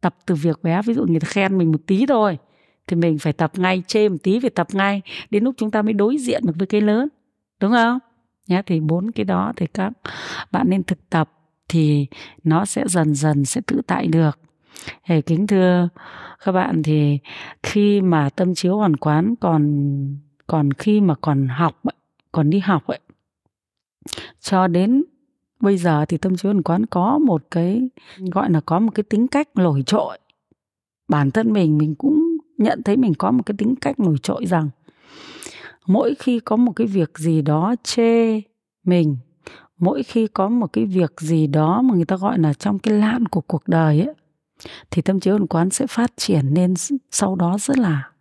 Tập 0.02 0.15
từ 0.25 0.36
việc 0.36 0.63
bé, 0.63 0.82
ví 0.82 0.93
dụ 0.93 1.06
người 1.08 1.19
ta 1.19 1.28
khen 1.28 1.58
mình 1.58 1.71
một 1.71 1.82
tí 1.88 2.06
thôi 2.06 2.38
thì 2.89 2.95
mình 2.95 3.19
phải 3.19 3.34
tập 3.34 3.52
ngay 3.56 3.84
chê 3.88 4.10
một 4.10 4.17
tí 4.23 4.39
phải 4.39 4.49
tập 4.49 4.67
ngay, 4.73 5.02
đến 5.30 5.43
lúc 5.43 5.56
chúng 5.58 5.71
ta 5.71 5.82
mới 5.82 5.93
đối 5.93 6.17
diện 6.17 6.41
được 6.45 6.54
với 6.58 6.67
cái 6.67 6.82
lớn. 6.82 7.10
Đúng 7.60 7.71
không? 7.71 7.99
Nhé 8.47 8.62
thì 8.65 8.80
bốn 8.80 9.12
cái 9.12 9.25
đó 9.25 9.54
thì 9.56 9.65
các 9.67 9.93
bạn 10.52 10.69
nên 10.69 10.84
thực 10.84 11.10
tập 11.10 11.32
thì 11.67 12.08
nó 12.43 12.65
sẽ 12.65 12.84
dần 12.88 13.15
dần 13.15 13.45
sẽ 13.45 13.62
tự 13.67 13.82
tại 13.88 14.08
được. 14.08 14.39
Thì 15.06 15.21
kính 15.21 15.47
thưa 15.47 15.89
các 16.45 16.52
bạn 16.52 16.84
thì 16.84 17.19
khi 17.63 18.02
mà 18.02 18.30
tâm 18.30 18.56
chiếu 18.56 18.78
hoàn 18.78 18.95
quán 18.95 19.36
còn 19.36 19.93
còn 20.47 20.73
khi 20.73 21.02
mà 21.02 21.15
còn 21.21 21.47
học 21.47 21.82
còn 22.32 22.49
đi 22.49 22.60
học 22.60 22.88
ấy, 22.88 22.99
cho 24.39 24.67
đến 24.67 25.04
bây 25.60 25.78
giờ 25.78 26.06
thì 26.06 26.17
tâm 26.17 26.38
chiếu 26.38 26.52
hoàn 26.52 26.63
quán 26.63 26.86
có 26.86 27.17
một 27.17 27.43
cái, 27.52 27.89
gọi 28.17 28.52
là 28.52 28.62
có 28.62 28.80
một 28.80 28.91
cái 28.95 29.04
tính 29.04 29.28
cách 29.28 29.49
nổi 29.56 29.84
trội. 29.86 30.19
Bản 31.08 31.32
thân 31.32 31.54
mình 31.54 31.78
mình 31.78 31.95
cũng 31.95 32.28
nhận 32.59 32.83
thấy 32.83 32.97
mình 32.97 33.13
có 33.13 33.31
một 33.31 33.43
cái 33.45 33.55
tính 33.57 33.75
cách 33.81 33.99
nổi 33.99 34.15
trội 34.23 34.45
rằng 34.45 34.69
mỗi 35.85 36.15
khi 36.15 36.39
có 36.39 36.55
một 36.55 36.71
cái 36.75 36.87
việc 36.87 37.17
gì 37.17 37.41
đó 37.41 37.75
chê 37.83 38.41
mình, 38.83 39.17
mỗi 39.77 40.03
khi 40.03 40.27
có 40.27 40.49
một 40.49 40.73
cái 40.73 40.85
việc 40.85 41.21
gì 41.21 41.47
đó 41.47 41.81
mà 41.81 41.95
người 41.95 42.05
ta 42.05 42.17
gọi 42.17 42.39
là 42.39 42.53
trong 42.53 42.79
cái 42.79 42.93
lan 42.93 43.25
của 43.25 43.41
cuộc 43.41 43.67
đời 43.67 44.01
ấy, 44.01 44.15
thì 44.91 45.01
tâm 45.01 45.19
trí 45.19 45.31
hồn 45.31 45.47
quán 45.47 45.69
sẽ 45.69 45.87
phát 45.87 46.11
triển 46.17 46.53
nên 46.53 46.73
sau 47.11 47.35
đó 47.35 47.57
rất 47.59 47.77
là 47.77 48.11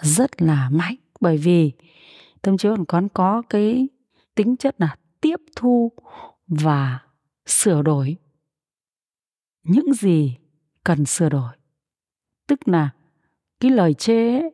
rất 0.00 0.42
là 0.42 0.70
mạnh. 0.70 0.96
Bởi 1.20 1.36
vì 1.36 1.72
tâm 2.42 2.58
trí 2.58 2.68
hồn 2.68 2.84
quán 2.84 3.08
có 3.08 3.42
cái 3.48 3.88
tính 4.34 4.56
chất 4.56 4.74
là 4.78 4.96
tiếp 5.20 5.36
thu 5.56 5.92
và 6.46 6.98
sửa 7.46 7.82
đổi. 7.82 8.16
Những 9.64 9.94
gì 9.94 10.36
cần 10.84 11.04
sửa 11.04 11.28
đổi. 11.28 11.52
Tức 12.46 12.68
là 12.68 12.90
cái 13.62 13.70
lời 13.70 13.94
chê 13.94 14.40
ấy, 14.40 14.50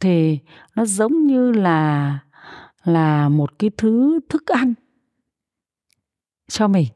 thì 0.00 0.38
nó 0.74 0.84
giống 0.84 1.26
như 1.26 1.52
là 1.52 2.18
là 2.84 3.28
một 3.28 3.58
cái 3.58 3.70
thứ 3.76 4.20
thức 4.28 4.46
ăn 4.46 4.74
cho 6.48 6.68
mình. 6.68 6.86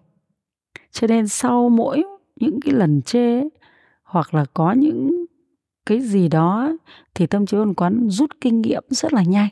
Cho 0.90 1.06
nên 1.06 1.28
sau 1.28 1.68
mỗi 1.68 2.04
những 2.36 2.60
cái 2.60 2.74
lần 2.74 3.02
chê 3.02 3.42
hoặc 4.02 4.34
là 4.34 4.44
có 4.54 4.72
những 4.72 5.24
cái 5.86 6.00
gì 6.00 6.28
đó 6.28 6.72
thì 7.14 7.26
tâm 7.26 7.46
trí 7.46 7.56
ôn 7.56 7.74
quán 7.74 8.10
rút 8.10 8.30
kinh 8.40 8.60
nghiệm 8.60 8.84
rất 8.88 9.12
là 9.12 9.22
nhanh. 9.22 9.48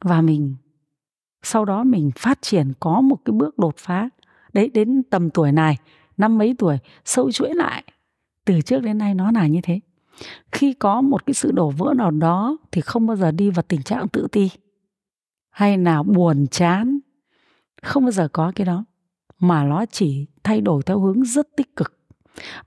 Và 0.00 0.20
mình 0.20 0.54
sau 1.42 1.64
đó 1.64 1.84
mình 1.84 2.10
phát 2.16 2.42
triển 2.42 2.72
có 2.80 3.00
một 3.00 3.16
cái 3.24 3.32
bước 3.32 3.58
đột 3.58 3.74
phá. 3.78 4.08
Đấy 4.52 4.70
đến 4.74 5.02
tầm 5.10 5.30
tuổi 5.30 5.52
này 5.52 5.76
năm 6.16 6.38
mấy 6.38 6.54
tuổi 6.58 6.78
sâu 7.04 7.32
chuỗi 7.32 7.54
lại. 7.54 7.84
Từ 8.44 8.60
trước 8.60 8.80
đến 8.82 8.98
nay 8.98 9.14
nó 9.14 9.30
là 9.32 9.46
như 9.46 9.60
thế 9.62 9.80
khi 10.52 10.72
có 10.72 11.00
một 11.00 11.26
cái 11.26 11.34
sự 11.34 11.52
đổ 11.52 11.70
vỡ 11.70 11.94
nào 11.96 12.10
đó 12.10 12.56
thì 12.72 12.80
không 12.80 13.06
bao 13.06 13.16
giờ 13.16 13.30
đi 13.30 13.50
vào 13.50 13.62
tình 13.68 13.82
trạng 13.82 14.08
tự 14.08 14.26
ti 14.32 14.50
hay 15.56 15.78
là 15.78 16.02
buồn 16.02 16.46
chán. 16.46 16.98
Không 17.82 18.04
bao 18.04 18.12
giờ 18.12 18.28
có 18.28 18.52
cái 18.54 18.64
đó, 18.64 18.84
mà 19.38 19.64
nó 19.64 19.86
chỉ 19.86 20.26
thay 20.44 20.60
đổi 20.60 20.82
theo 20.82 20.98
hướng 20.98 21.24
rất 21.24 21.48
tích 21.56 21.76
cực. 21.76 21.92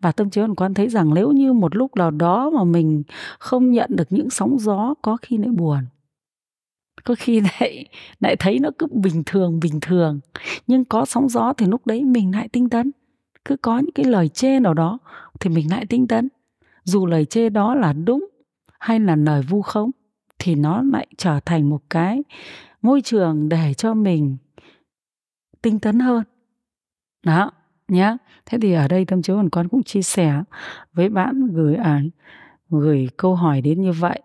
Và 0.02 0.12
tâm 0.12 0.30
trí 0.30 0.42
hoàn 0.42 0.56
quan 0.56 0.74
thấy 0.74 0.90
rằng 0.90 1.14
nếu 1.14 1.32
như 1.32 1.54
một 1.54 1.76
lúc 1.76 1.96
nào 1.96 2.12
đó 2.12 2.50
mà 2.50 2.64
mình 2.64 3.04
không 3.40 3.72
nhận 3.72 3.90
được 3.96 4.08
những 4.12 4.30
sóng 4.30 4.60
gió 4.60 4.94
có 5.02 5.18
khi 5.22 5.38
lại 5.38 5.50
buồn, 5.50 5.80
có 7.04 7.16
khi 7.18 7.42
lại 7.60 7.86
lại 8.20 8.36
thấy 8.36 8.60
nó 8.60 8.70
cứ 8.80 8.88
bình 8.92 9.24
thường 9.26 9.60
bình 9.60 9.80
thường, 9.82 10.20
nhưng 10.68 10.86
có 10.86 11.06
sóng 11.06 11.30
gió 11.30 11.54
thì 11.54 11.66
lúc 11.66 11.88
đấy 11.88 12.06
mình 12.06 12.32
lại 12.32 12.48
tinh 12.48 12.70
tấn. 12.70 12.92
Cứ 13.46 13.58
có 13.58 13.80
những 13.80 13.92
cái 13.96 14.06
lời 14.06 14.30
chê 14.30 14.60
nào 14.60 14.74
đó 14.74 15.00
thì 15.40 15.50
mình 15.50 15.70
lại 15.70 15.86
tinh 15.86 16.08
tấn 16.08 16.30
dù 16.84 17.06
lời 17.06 17.26
chê 17.26 17.50
đó 17.50 17.76
là 17.76 17.94
đúng 17.94 18.28
hay 18.80 19.00
là 19.00 19.15
lời 19.15 19.42
vu 19.42 19.62
khống 19.62 19.92
thì 20.39 20.56
nó 20.56 20.82
lại 20.82 21.08
trở 21.18 21.39
thành 21.46 21.70
một 21.70 21.82
cái 21.89 22.24
môi 22.82 23.02
trường 23.02 23.50
để 23.50 23.74
cho 23.74 23.94
mình 23.94 24.38
tinh 25.62 25.80
tấn 25.80 26.00
hơn. 26.00 26.24
Đó 27.26 27.52
nhé 27.88 28.18
thế 28.46 28.58
thì 28.62 28.74
ở 28.74 28.88
đây 28.88 29.06
tâm 29.06 29.22
chiếu 29.22 29.36
còn 29.36 29.50
con 29.50 29.68
cũng 29.68 29.84
chia 29.84 30.02
sẻ 30.02 30.44
với 30.94 31.10
bạn 31.10 31.48
gửi 31.48 31.76
à, 31.76 32.02
gửi 32.70 33.10
câu 33.18 33.36
hỏi 33.36 33.62
đến 33.62 33.82
như 33.82 33.92
vậy 33.92 34.22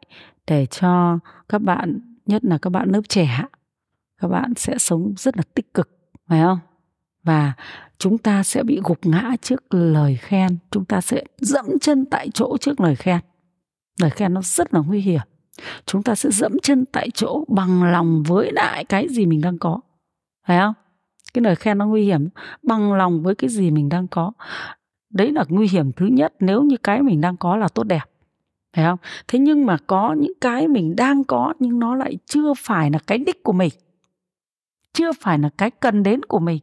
để 0.47 0.67
cho 0.67 1.19
các 1.49 1.63
bạn 1.63 2.01
nhất 2.27 2.45
là 2.45 2.59
các 2.59 2.71
bạn 2.71 2.91
lớp 2.91 3.01
trẻ 3.09 3.45
các 4.19 4.29
bạn 4.29 4.53
sẽ 4.57 4.79
sống 4.79 5.15
rất 5.17 5.37
là 5.37 5.43
tích 5.55 5.75
cực 5.75 5.91
phải 6.29 6.43
không? 6.43 6.59
Và 7.25 7.53
chúng 7.99 8.19
ta 8.19 8.43
sẽ 8.43 8.63
bị 8.63 8.81
gục 8.85 9.07
ngã 9.07 9.31
trước 9.43 9.75
lời 9.75 10.17
khen. 10.17 10.59
Chúng 10.71 10.85
ta 10.85 11.01
sẽ 11.01 11.25
dẫm 11.39 11.67
chân 11.81 12.05
tại 12.05 12.29
chỗ 12.35 12.57
trước 12.61 12.81
lời 12.81 12.97
khen. 12.97 13.21
Lời 14.01 14.11
khen 14.11 14.35
nó 14.35 14.43
rất 14.43 14.75
là 14.75 14.81
nguy 14.81 15.01
hiểm. 15.01 15.21
Chúng 15.87 16.03
ta 16.03 16.15
sẽ 16.15 16.31
dẫm 16.31 16.53
chân 16.63 16.85
tại 16.93 17.11
chỗ 17.15 17.45
bằng 17.49 17.83
lòng 17.85 18.23
với 18.23 18.53
lại 18.53 18.85
cái 18.85 19.09
gì 19.09 19.27
mình 19.27 19.41
đang 19.41 19.59
có. 19.59 19.81
Phải 20.47 20.59
không? 20.59 20.75
Cái 21.35 21.43
lời 21.43 21.57
khen 21.57 21.79
nó 21.79 21.87
nguy 21.87 22.05
hiểm. 22.05 22.29
Bằng 22.63 22.93
lòng 22.93 23.23
với 23.23 23.35
cái 23.35 23.51
gì 23.51 23.71
mình 23.71 23.89
đang 23.89 24.09
có. 24.09 24.33
Đấy 25.11 25.33
là 25.33 25.45
nguy 25.49 25.69
hiểm 25.69 25.93
thứ 25.93 26.07
nhất. 26.07 26.35
Nếu 26.41 26.63
như 26.63 26.77
cái 26.77 27.03
mình 27.03 27.21
đang 27.21 27.37
có 27.37 27.57
là 27.57 27.69
tốt 27.69 27.85
đẹp. 27.85 28.05
Phải 28.77 28.85
không? 28.85 28.99
Thế 29.29 29.39
nhưng 29.39 29.67
mà 29.67 29.77
có 29.87 30.15
những 30.19 30.33
cái 30.41 30.69
mình 30.69 30.97
đang 30.97 31.25
có 31.25 31.55
nhưng 31.59 31.79
nó 31.79 31.95
lại 31.95 32.19
chưa 32.27 32.55
phải 32.59 32.91
là 32.91 32.99
cái 33.07 33.19
đích 33.19 33.43
của 33.43 33.53
mình. 33.53 33.73
Chưa 34.93 35.13
phải 35.13 35.39
là 35.39 35.51
cái 35.59 35.71
cần 35.71 36.03
đến 36.03 36.23
của 36.23 36.39
mình 36.39 36.59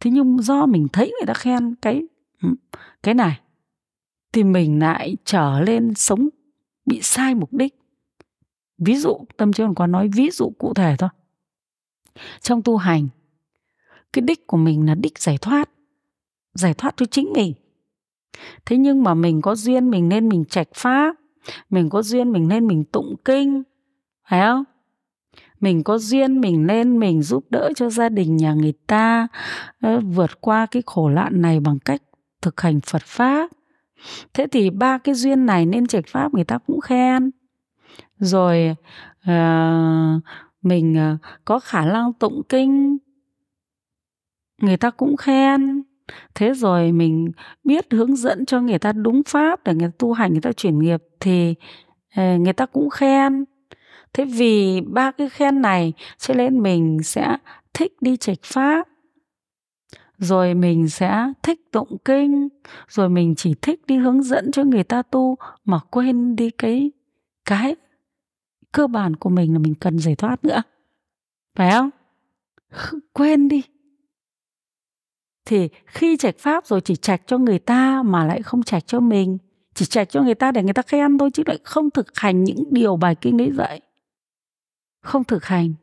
thế 0.00 0.10
nhưng 0.10 0.42
do 0.42 0.66
mình 0.66 0.86
thấy 0.92 1.06
người 1.06 1.26
ta 1.26 1.34
khen 1.34 1.74
cái 1.74 2.02
cái 3.02 3.14
này, 3.14 3.40
thì 4.32 4.44
mình 4.44 4.78
lại 4.78 5.16
trở 5.24 5.60
lên 5.60 5.94
sống 5.94 6.28
bị 6.86 7.00
sai 7.02 7.34
mục 7.34 7.52
đích. 7.52 7.74
Ví 8.78 8.96
dụ, 8.96 9.18
tâm 9.36 9.52
trí 9.52 9.64
còn 9.76 9.92
nói 9.92 10.08
ví 10.14 10.30
dụ 10.30 10.52
cụ 10.58 10.74
thể 10.74 10.96
thôi. 10.98 11.10
Trong 12.40 12.62
tu 12.62 12.76
hành, 12.76 13.08
cái 14.12 14.22
đích 14.22 14.46
của 14.46 14.56
mình 14.56 14.86
là 14.86 14.94
đích 14.94 15.18
giải 15.18 15.38
thoát 15.38 15.70
giải 16.54 16.74
thoát 16.74 16.94
cho 16.96 17.06
chính 17.06 17.32
mình. 17.32 17.54
Thế 18.66 18.76
nhưng 18.76 19.02
mà 19.02 19.14
mình 19.14 19.40
có 19.40 19.54
duyên 19.54 19.90
mình 19.90 20.08
nên 20.08 20.28
mình 20.28 20.44
trạch 20.44 20.68
pháp, 20.74 21.16
mình 21.70 21.90
có 21.90 22.02
duyên 22.02 22.32
mình 22.32 22.48
nên 22.48 22.66
mình 22.66 22.84
tụng 22.84 23.14
kinh, 23.24 23.62
phải 24.28 24.40
không? 24.40 24.64
Mình 25.60 25.82
có 25.82 25.98
duyên 25.98 26.40
mình 26.40 26.66
nên 26.66 26.98
mình 26.98 27.22
giúp 27.22 27.44
đỡ 27.50 27.70
cho 27.76 27.90
gia 27.90 28.08
đình 28.08 28.36
nhà 28.36 28.54
người 28.54 28.72
ta 28.86 29.28
ờ, 29.80 30.00
vượt 30.00 30.40
qua 30.40 30.66
cái 30.66 30.82
khổ 30.86 31.08
nạn 31.08 31.42
này 31.42 31.60
bằng 31.60 31.78
cách 31.78 32.02
thực 32.42 32.60
hành 32.60 32.80
phật 32.80 33.02
pháp. 33.02 33.50
Thế 34.34 34.46
thì 34.52 34.70
ba 34.70 34.98
cái 34.98 35.14
duyên 35.14 35.46
này 35.46 35.66
nên 35.66 35.86
trạch 35.86 36.04
pháp 36.06 36.34
người 36.34 36.44
ta 36.44 36.58
cũng 36.58 36.80
khen. 36.80 37.30
Rồi 38.18 38.74
uh, 39.30 40.22
mình 40.62 40.94
ờ, 40.94 41.16
có 41.44 41.58
khả 41.58 41.84
năng 41.84 42.12
tụng 42.12 42.42
kinh 42.48 42.98
người 44.62 44.76
ta 44.76 44.90
cũng 44.90 45.16
khen. 45.16 45.82
Thế 46.34 46.54
rồi 46.54 46.92
mình 46.92 47.32
biết 47.64 47.86
hướng 47.90 48.16
dẫn 48.16 48.46
cho 48.46 48.60
người 48.60 48.78
ta 48.78 48.92
đúng 48.92 49.22
pháp 49.26 49.64
để 49.64 49.74
người 49.74 49.88
ta 49.88 49.92
tu 49.98 50.12
hành 50.12 50.32
người 50.32 50.40
ta 50.40 50.52
chuyển 50.52 50.78
nghiệp 50.78 51.02
thì 51.20 51.54
người 52.14 52.52
ta 52.52 52.66
cũng 52.66 52.90
khen 52.90 53.44
thế 54.12 54.24
vì 54.24 54.80
ba 54.80 55.10
cái 55.10 55.28
khen 55.28 55.62
này, 55.62 55.92
cho 56.18 56.34
nên 56.34 56.62
mình 56.62 57.02
sẽ 57.02 57.36
thích 57.74 57.92
đi 58.00 58.16
trạch 58.16 58.42
pháp. 58.42 58.88
Rồi 60.18 60.54
mình 60.54 60.88
sẽ 60.88 61.32
thích 61.42 61.60
tụng 61.72 61.96
kinh. 62.04 62.48
Rồi 62.88 63.08
mình 63.08 63.34
chỉ 63.36 63.54
thích 63.62 63.86
đi 63.86 63.96
hướng 63.96 64.22
dẫn 64.22 64.52
cho 64.52 64.64
người 64.64 64.84
ta 64.84 65.02
tu 65.02 65.36
mà 65.64 65.78
quên 65.90 66.36
đi 66.36 66.50
cái 66.50 66.90
cái 67.44 67.76
cơ 68.72 68.86
bản 68.86 69.16
của 69.16 69.30
mình 69.30 69.52
là 69.52 69.58
mình 69.58 69.74
cần 69.74 69.98
giải 69.98 70.14
thoát 70.16 70.44
nữa. 70.44 70.62
Phải 71.56 71.70
không? 71.70 71.90
Quên 73.12 73.48
đi. 73.48 73.62
Thì 75.44 75.68
khi 75.86 76.16
trạch 76.16 76.38
pháp 76.38 76.66
rồi 76.66 76.80
chỉ 76.80 76.96
trạch 76.96 77.22
cho 77.26 77.38
người 77.38 77.58
ta 77.58 78.02
mà 78.02 78.24
lại 78.26 78.42
không 78.42 78.62
trạch 78.62 78.86
cho 78.86 79.00
mình. 79.00 79.38
Chỉ 79.74 79.84
trạch 79.84 80.10
cho 80.10 80.22
người 80.22 80.34
ta 80.34 80.52
để 80.52 80.62
người 80.62 80.72
ta 80.72 80.82
khen 80.82 81.18
thôi 81.18 81.30
chứ 81.34 81.42
lại 81.46 81.58
không 81.64 81.90
thực 81.90 82.18
hành 82.18 82.44
những 82.44 82.64
điều 82.70 82.96
bài 82.96 83.14
kinh 83.14 83.36
đấy 83.36 83.50
dạy 83.54 83.80
không 85.08 85.24
thực 85.24 85.44
hành, 85.44 85.74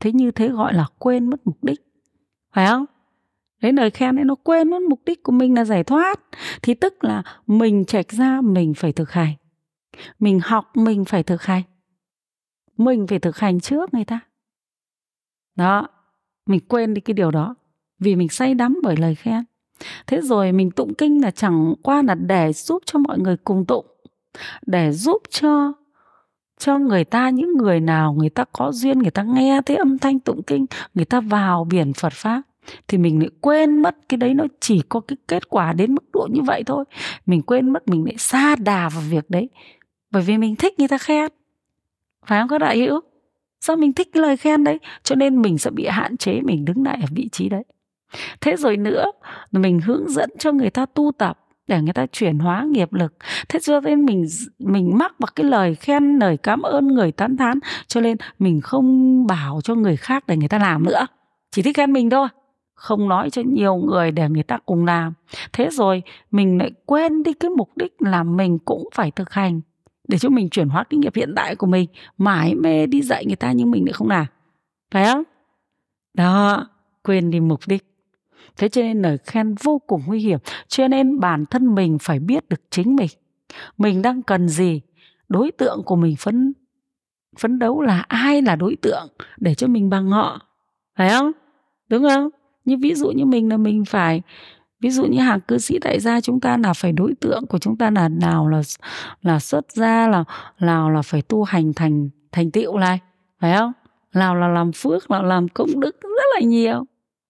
thế 0.00 0.12
như 0.12 0.30
thế 0.30 0.48
gọi 0.48 0.74
là 0.74 0.86
quên 0.98 1.30
mất 1.30 1.46
mục 1.46 1.64
đích. 1.64 1.80
Phải 2.52 2.66
không? 2.66 2.84
Đấy, 3.62 3.72
lời 3.72 3.90
khen 3.90 4.18
ấy 4.18 4.24
nó 4.24 4.34
quên 4.34 4.70
mất 4.70 4.82
mục 4.82 5.00
đích 5.06 5.22
của 5.22 5.32
mình 5.32 5.54
là 5.54 5.64
giải 5.64 5.84
thoát. 5.84 6.20
Thì 6.62 6.74
tức 6.74 7.04
là 7.04 7.22
mình 7.46 7.84
trạch 7.84 8.12
ra 8.12 8.40
mình 8.40 8.74
phải 8.74 8.92
thực 8.92 9.10
hành. 9.10 9.34
Mình 10.18 10.40
học 10.42 10.76
mình 10.76 11.04
phải 11.04 11.22
thực 11.22 11.42
hành. 11.42 11.62
Mình 12.76 13.06
phải 13.06 13.18
thực 13.18 13.38
hành 13.38 13.60
trước 13.60 13.94
người 13.94 14.04
ta. 14.04 14.20
Đó, 15.56 15.88
mình 16.46 16.60
quên 16.68 16.94
đi 16.94 17.00
cái 17.00 17.14
điều 17.14 17.30
đó 17.30 17.54
vì 17.98 18.16
mình 18.16 18.28
say 18.28 18.54
đắm 18.54 18.78
bởi 18.82 18.96
lời 18.96 19.14
khen. 19.14 19.44
Thế 20.06 20.20
rồi 20.20 20.52
mình 20.52 20.70
tụng 20.70 20.94
kinh 20.94 21.22
là 21.22 21.30
chẳng 21.30 21.74
qua 21.82 22.02
là 22.02 22.14
để 22.14 22.52
giúp 22.52 22.82
cho 22.86 22.98
mọi 22.98 23.18
người 23.18 23.36
cùng 23.36 23.64
tụng, 23.66 23.86
để 24.66 24.92
giúp 24.92 25.22
cho 25.30 25.72
cho 26.58 26.78
người 26.78 27.04
ta 27.04 27.30
những 27.30 27.56
người 27.56 27.80
nào 27.80 28.12
người 28.12 28.30
ta 28.30 28.44
có 28.52 28.72
duyên, 28.72 28.98
người 28.98 29.10
ta 29.10 29.22
nghe 29.22 29.60
thấy 29.66 29.76
âm 29.76 29.98
thanh 29.98 30.20
tụng 30.20 30.42
kinh, 30.42 30.66
người 30.94 31.04
ta 31.04 31.20
vào 31.20 31.64
biển 31.64 31.92
Phật 31.92 32.12
pháp, 32.12 32.42
thì 32.88 32.98
mình 32.98 33.18
lại 33.20 33.30
quên 33.40 33.82
mất 33.82 33.96
cái 34.08 34.18
đấy, 34.18 34.34
nó 34.34 34.44
chỉ 34.60 34.82
có 34.88 35.00
cái 35.00 35.16
kết 35.28 35.48
quả 35.48 35.72
đến 35.72 35.94
mức 35.94 36.04
độ 36.12 36.28
như 36.32 36.40
vậy 36.42 36.62
thôi. 36.66 36.84
Mình 37.26 37.42
quên 37.42 37.72
mất, 37.72 37.88
mình 37.88 38.04
lại 38.04 38.14
xa 38.18 38.56
đà 38.56 38.88
vào 38.88 39.02
việc 39.08 39.30
đấy, 39.30 39.48
bởi 40.10 40.22
vì 40.22 40.38
mình 40.38 40.56
thích 40.56 40.78
người 40.78 40.88
ta 40.88 40.98
khen. 40.98 41.30
Phải 42.26 42.40
không 42.40 42.48
các 42.48 42.58
đại 42.58 42.78
hữu? 42.78 43.00
Do 43.60 43.76
mình 43.76 43.92
thích 43.92 44.08
cái 44.12 44.22
lời 44.22 44.36
khen 44.36 44.64
đấy? 44.64 44.78
Cho 45.02 45.14
nên 45.14 45.42
mình 45.42 45.58
sẽ 45.58 45.70
bị 45.70 45.86
hạn 45.86 46.16
chế, 46.16 46.40
mình 46.44 46.64
đứng 46.64 46.84
lại 46.84 46.98
ở 47.02 47.06
vị 47.10 47.28
trí 47.32 47.48
đấy. 47.48 47.64
Thế 48.40 48.56
rồi 48.56 48.76
nữa, 48.76 49.04
mình 49.52 49.80
hướng 49.80 50.08
dẫn 50.08 50.30
cho 50.38 50.52
người 50.52 50.70
ta 50.70 50.86
tu 50.86 51.12
tập 51.18 51.38
để 51.68 51.82
người 51.82 51.92
ta 51.92 52.06
chuyển 52.06 52.38
hóa 52.38 52.66
nghiệp 52.70 52.92
lực. 52.92 53.14
Thế 53.48 53.58
cho 53.62 53.80
nên 53.80 54.04
mình 54.04 54.26
mình 54.58 54.98
mắc 54.98 55.12
vào 55.18 55.28
cái 55.34 55.46
lời 55.46 55.74
khen, 55.74 56.18
lời 56.18 56.36
cảm 56.36 56.62
ơn, 56.62 56.86
người 56.86 57.12
tán 57.12 57.36
thán, 57.36 57.58
cho 57.86 58.00
nên 58.00 58.16
mình 58.38 58.60
không 58.60 59.26
bảo 59.26 59.60
cho 59.64 59.74
người 59.74 59.96
khác 59.96 60.26
để 60.26 60.36
người 60.36 60.48
ta 60.48 60.58
làm 60.58 60.84
nữa. 60.84 61.06
Chỉ 61.50 61.62
thích 61.62 61.76
khen 61.76 61.92
mình 61.92 62.10
thôi, 62.10 62.28
không 62.74 63.08
nói 63.08 63.30
cho 63.30 63.42
nhiều 63.46 63.76
người 63.76 64.10
để 64.10 64.28
người 64.28 64.42
ta 64.42 64.58
cùng 64.66 64.84
làm. 64.84 65.12
Thế 65.52 65.68
rồi 65.72 66.02
mình 66.30 66.58
lại 66.58 66.70
quên 66.86 67.22
đi 67.22 67.32
cái 67.32 67.50
mục 67.50 67.70
đích 67.76 67.92
là 67.98 68.22
mình 68.22 68.58
cũng 68.58 68.88
phải 68.94 69.10
thực 69.10 69.30
hành 69.30 69.60
để 70.08 70.18
cho 70.18 70.28
mình 70.28 70.50
chuyển 70.50 70.68
hóa 70.68 70.84
kinh 70.90 71.00
nghiệp 71.00 71.14
hiện 71.14 71.32
tại 71.36 71.56
của 71.56 71.66
mình. 71.66 71.88
Mãi 72.18 72.54
mê 72.54 72.86
đi 72.86 73.02
dạy 73.02 73.26
người 73.26 73.36
ta 73.36 73.52
nhưng 73.52 73.70
mình 73.70 73.84
lại 73.84 73.92
không 73.92 74.08
làm. 74.08 74.26
Phải 74.90 75.04
không? 75.04 75.22
Đó, 76.14 76.68
quên 77.02 77.30
đi 77.30 77.40
mục 77.40 77.60
đích 77.66 77.87
thế 78.58 78.68
cho 78.68 78.82
nên 78.82 79.02
lời 79.02 79.18
khen 79.18 79.54
vô 79.62 79.80
cùng 79.86 80.02
nguy 80.06 80.20
hiểm, 80.20 80.38
cho 80.68 80.88
nên 80.88 81.20
bản 81.20 81.46
thân 81.46 81.74
mình 81.74 81.98
phải 82.00 82.18
biết 82.18 82.48
được 82.48 82.60
chính 82.70 82.96
mình. 82.96 83.08
Mình 83.78 84.02
đang 84.02 84.22
cần 84.22 84.48
gì, 84.48 84.80
đối 85.28 85.50
tượng 85.50 85.82
của 85.84 85.96
mình 85.96 86.16
phấn 86.16 86.52
phấn 87.38 87.58
đấu 87.58 87.82
là 87.82 88.04
ai 88.08 88.42
là 88.42 88.56
đối 88.56 88.76
tượng 88.76 89.08
để 89.36 89.54
cho 89.54 89.66
mình 89.66 89.90
bằng 89.90 90.08
họ, 90.08 90.40
phải 90.96 91.10
không? 91.10 91.32
Đúng 91.88 92.02
không? 92.02 92.28
Như 92.64 92.76
ví 92.76 92.94
dụ 92.94 93.10
như 93.10 93.24
mình 93.24 93.48
là 93.48 93.56
mình 93.56 93.84
phải, 93.84 94.22
ví 94.80 94.90
dụ 94.90 95.04
như 95.04 95.20
hàng 95.20 95.40
cư 95.40 95.58
sĩ 95.58 95.78
đại 95.78 96.00
gia 96.00 96.20
chúng 96.20 96.40
ta 96.40 96.56
là 96.56 96.72
phải 96.72 96.92
đối 96.92 97.14
tượng 97.14 97.46
của 97.46 97.58
chúng 97.58 97.76
ta 97.76 97.90
là 97.90 98.08
nào 98.08 98.48
là 98.48 98.62
là 99.22 99.38
xuất 99.38 99.72
gia, 99.72 100.08
là, 100.08 100.24
nào 100.60 100.90
là 100.90 101.02
phải 101.02 101.22
tu 101.22 101.44
hành 101.44 101.72
thành 101.74 102.08
thành 102.32 102.50
tựu 102.50 102.78
này, 102.78 102.98
phải 103.40 103.56
không? 103.56 103.72
Nào 104.14 104.34
là 104.34 104.48
làm 104.48 104.72
phước, 104.72 105.10
nào 105.10 105.22
làm 105.22 105.48
công 105.48 105.80
đức, 105.80 106.00
rất 106.02 106.24
là 106.34 106.40
nhiều 106.40 106.84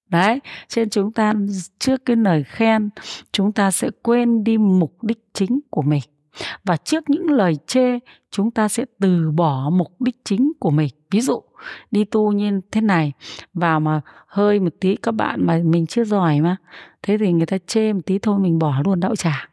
đấy 0.08 0.40
trên 0.68 0.90
chúng 0.90 1.12
ta 1.12 1.34
trước 1.78 2.04
cái 2.04 2.16
lời 2.16 2.44
khen, 2.44 2.90
chúng 3.32 3.52
ta 3.52 3.70
sẽ 3.70 3.90
quên 4.02 4.44
đi 4.44 4.58
mục 4.58 5.02
đích 5.02 5.24
chính 5.32 5.60
của 5.70 5.82
mình. 5.82 6.02
Và 6.64 6.76
trước 6.76 7.10
những 7.10 7.30
lời 7.30 7.56
chê, 7.66 7.98
chúng 8.30 8.50
ta 8.50 8.68
sẽ 8.68 8.84
từ 9.00 9.30
bỏ 9.30 9.70
mục 9.72 10.00
đích 10.00 10.16
chính 10.24 10.52
của 10.60 10.70
mình. 10.70 10.88
Ví 11.10 11.20
dụ, 11.20 11.42
đi 11.90 12.04
tu 12.04 12.32
như 12.32 12.60
thế 12.72 12.80
này, 12.80 13.12
vào 13.54 13.80
mà 13.80 14.00
hơi 14.26 14.60
một 14.60 14.74
tí 14.80 14.96
các 14.96 15.12
bạn 15.12 15.46
mà 15.46 15.60
mình 15.64 15.86
chưa 15.86 16.04
giỏi 16.04 16.40
mà, 16.40 16.56
thế 17.02 17.18
thì 17.18 17.32
người 17.32 17.46
ta 17.46 17.58
chê 17.66 17.92
một 17.92 18.00
tí 18.06 18.18
thôi 18.18 18.38
mình 18.38 18.58
bỏ 18.58 18.82
luôn 18.84 19.00
đạo 19.00 19.16
tràng 19.16 19.48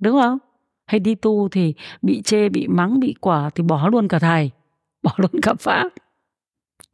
đúng 0.00 0.20
không? 0.20 0.38
Hay 0.86 1.00
đi 1.00 1.14
tu 1.14 1.48
thì 1.48 1.74
bị 2.02 2.22
chê, 2.22 2.48
bị 2.48 2.68
mắng, 2.68 3.00
bị 3.00 3.14
quả 3.20 3.50
thì 3.54 3.62
bỏ 3.62 3.88
luôn 3.88 4.08
cả 4.08 4.18
thầy, 4.18 4.50
bỏ 5.02 5.14
luôn 5.16 5.40
cả 5.42 5.54
pháp. 5.58 5.88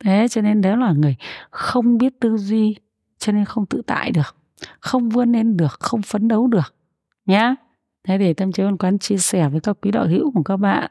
Thế 0.04 0.26
cho 0.30 0.40
nên 0.40 0.60
đó 0.60 0.76
là 0.76 0.92
người 0.92 1.16
không 1.50 1.98
biết 1.98 2.20
tư 2.20 2.36
duy 2.36 2.76
cho 3.24 3.32
nên 3.32 3.44
không 3.44 3.66
tự 3.66 3.82
tại 3.86 4.10
được 4.10 4.36
không 4.80 5.08
vươn 5.08 5.32
lên 5.32 5.56
được 5.56 5.80
không 5.80 6.02
phấn 6.02 6.28
đấu 6.28 6.46
được 6.46 6.74
nhá. 7.26 7.54
Thế 8.08 8.18
để 8.18 8.34
tâm 8.34 8.52
trí 8.52 8.62
quán 8.78 8.98
chia 8.98 9.16
sẻ 9.16 9.48
với 9.48 9.60
các 9.60 9.76
quý 9.82 9.90
đạo 9.90 10.06
hữu 10.06 10.30
của 10.30 10.42
các 10.42 10.56
bạn 10.56 10.90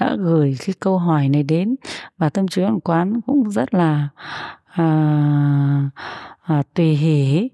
đã 0.00 0.16
gửi 0.18 0.56
cái 0.66 0.74
câu 0.80 0.98
hỏi 0.98 1.28
này 1.28 1.42
đến. 1.42 1.76
Và 2.18 2.28
tâm 2.28 2.48
trí 2.48 2.62
quán 2.84 3.20
cũng 3.26 3.50
rất 3.50 3.74
là 3.74 4.08
à, 4.64 5.90
à, 6.42 6.62
tùy 6.74 6.96
hỉ 6.96 7.48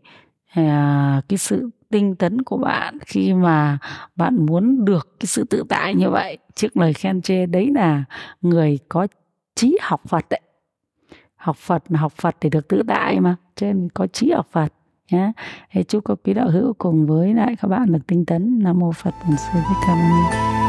à, 0.50 1.22
cái 1.28 1.38
sự 1.38 1.70
tinh 1.90 2.14
tấn 2.14 2.42
của 2.42 2.57
bạn 2.57 2.98
khi 3.07 3.35
mà 3.35 3.78
bạn 4.16 4.46
muốn 4.46 4.85
được 4.85 5.16
cái 5.20 5.26
sự 5.26 5.44
tự 5.44 5.64
tại 5.68 5.94
như 5.94 6.11
vậy. 6.11 6.38
Trước 6.54 6.76
lời 6.76 6.92
khen 6.92 7.22
chê 7.22 7.46
đấy 7.46 7.70
là 7.74 8.04
người 8.40 8.78
có 8.88 9.07
trí 9.54 9.78
học 9.83 10.00
Phật 10.09 10.24
đấy 10.31 10.40
học 11.38 11.57
Phật 11.57 11.83
học 11.94 12.12
Phật 12.12 12.37
thì 12.40 12.48
được 12.48 12.68
tự 12.68 12.83
tại 12.88 13.20
mà 13.20 13.37
cho 13.57 13.66
nên 13.66 13.88
có 13.94 14.07
trí 14.07 14.31
học 14.31 14.46
Phật 14.53 14.72
nhé 15.11 15.33
chúc 15.88 16.05
các 16.05 16.18
quý 16.24 16.35
đạo 16.35 16.51
hữu 16.51 16.72
cùng 16.79 17.07
với 17.07 17.35
lại 17.35 17.57
các 17.62 17.68
bạn 17.68 17.92
được 17.92 18.07
tinh 18.07 18.24
tấn. 18.24 18.59
Nam 18.62 18.79
mô 18.79 18.92
Phật 18.92 19.14
Bổn 19.29 19.37
Sư 19.37 19.53
Thích 19.55 19.77
Ca 19.87 19.94
Mâu 19.94 20.33
Ni. 20.33 20.67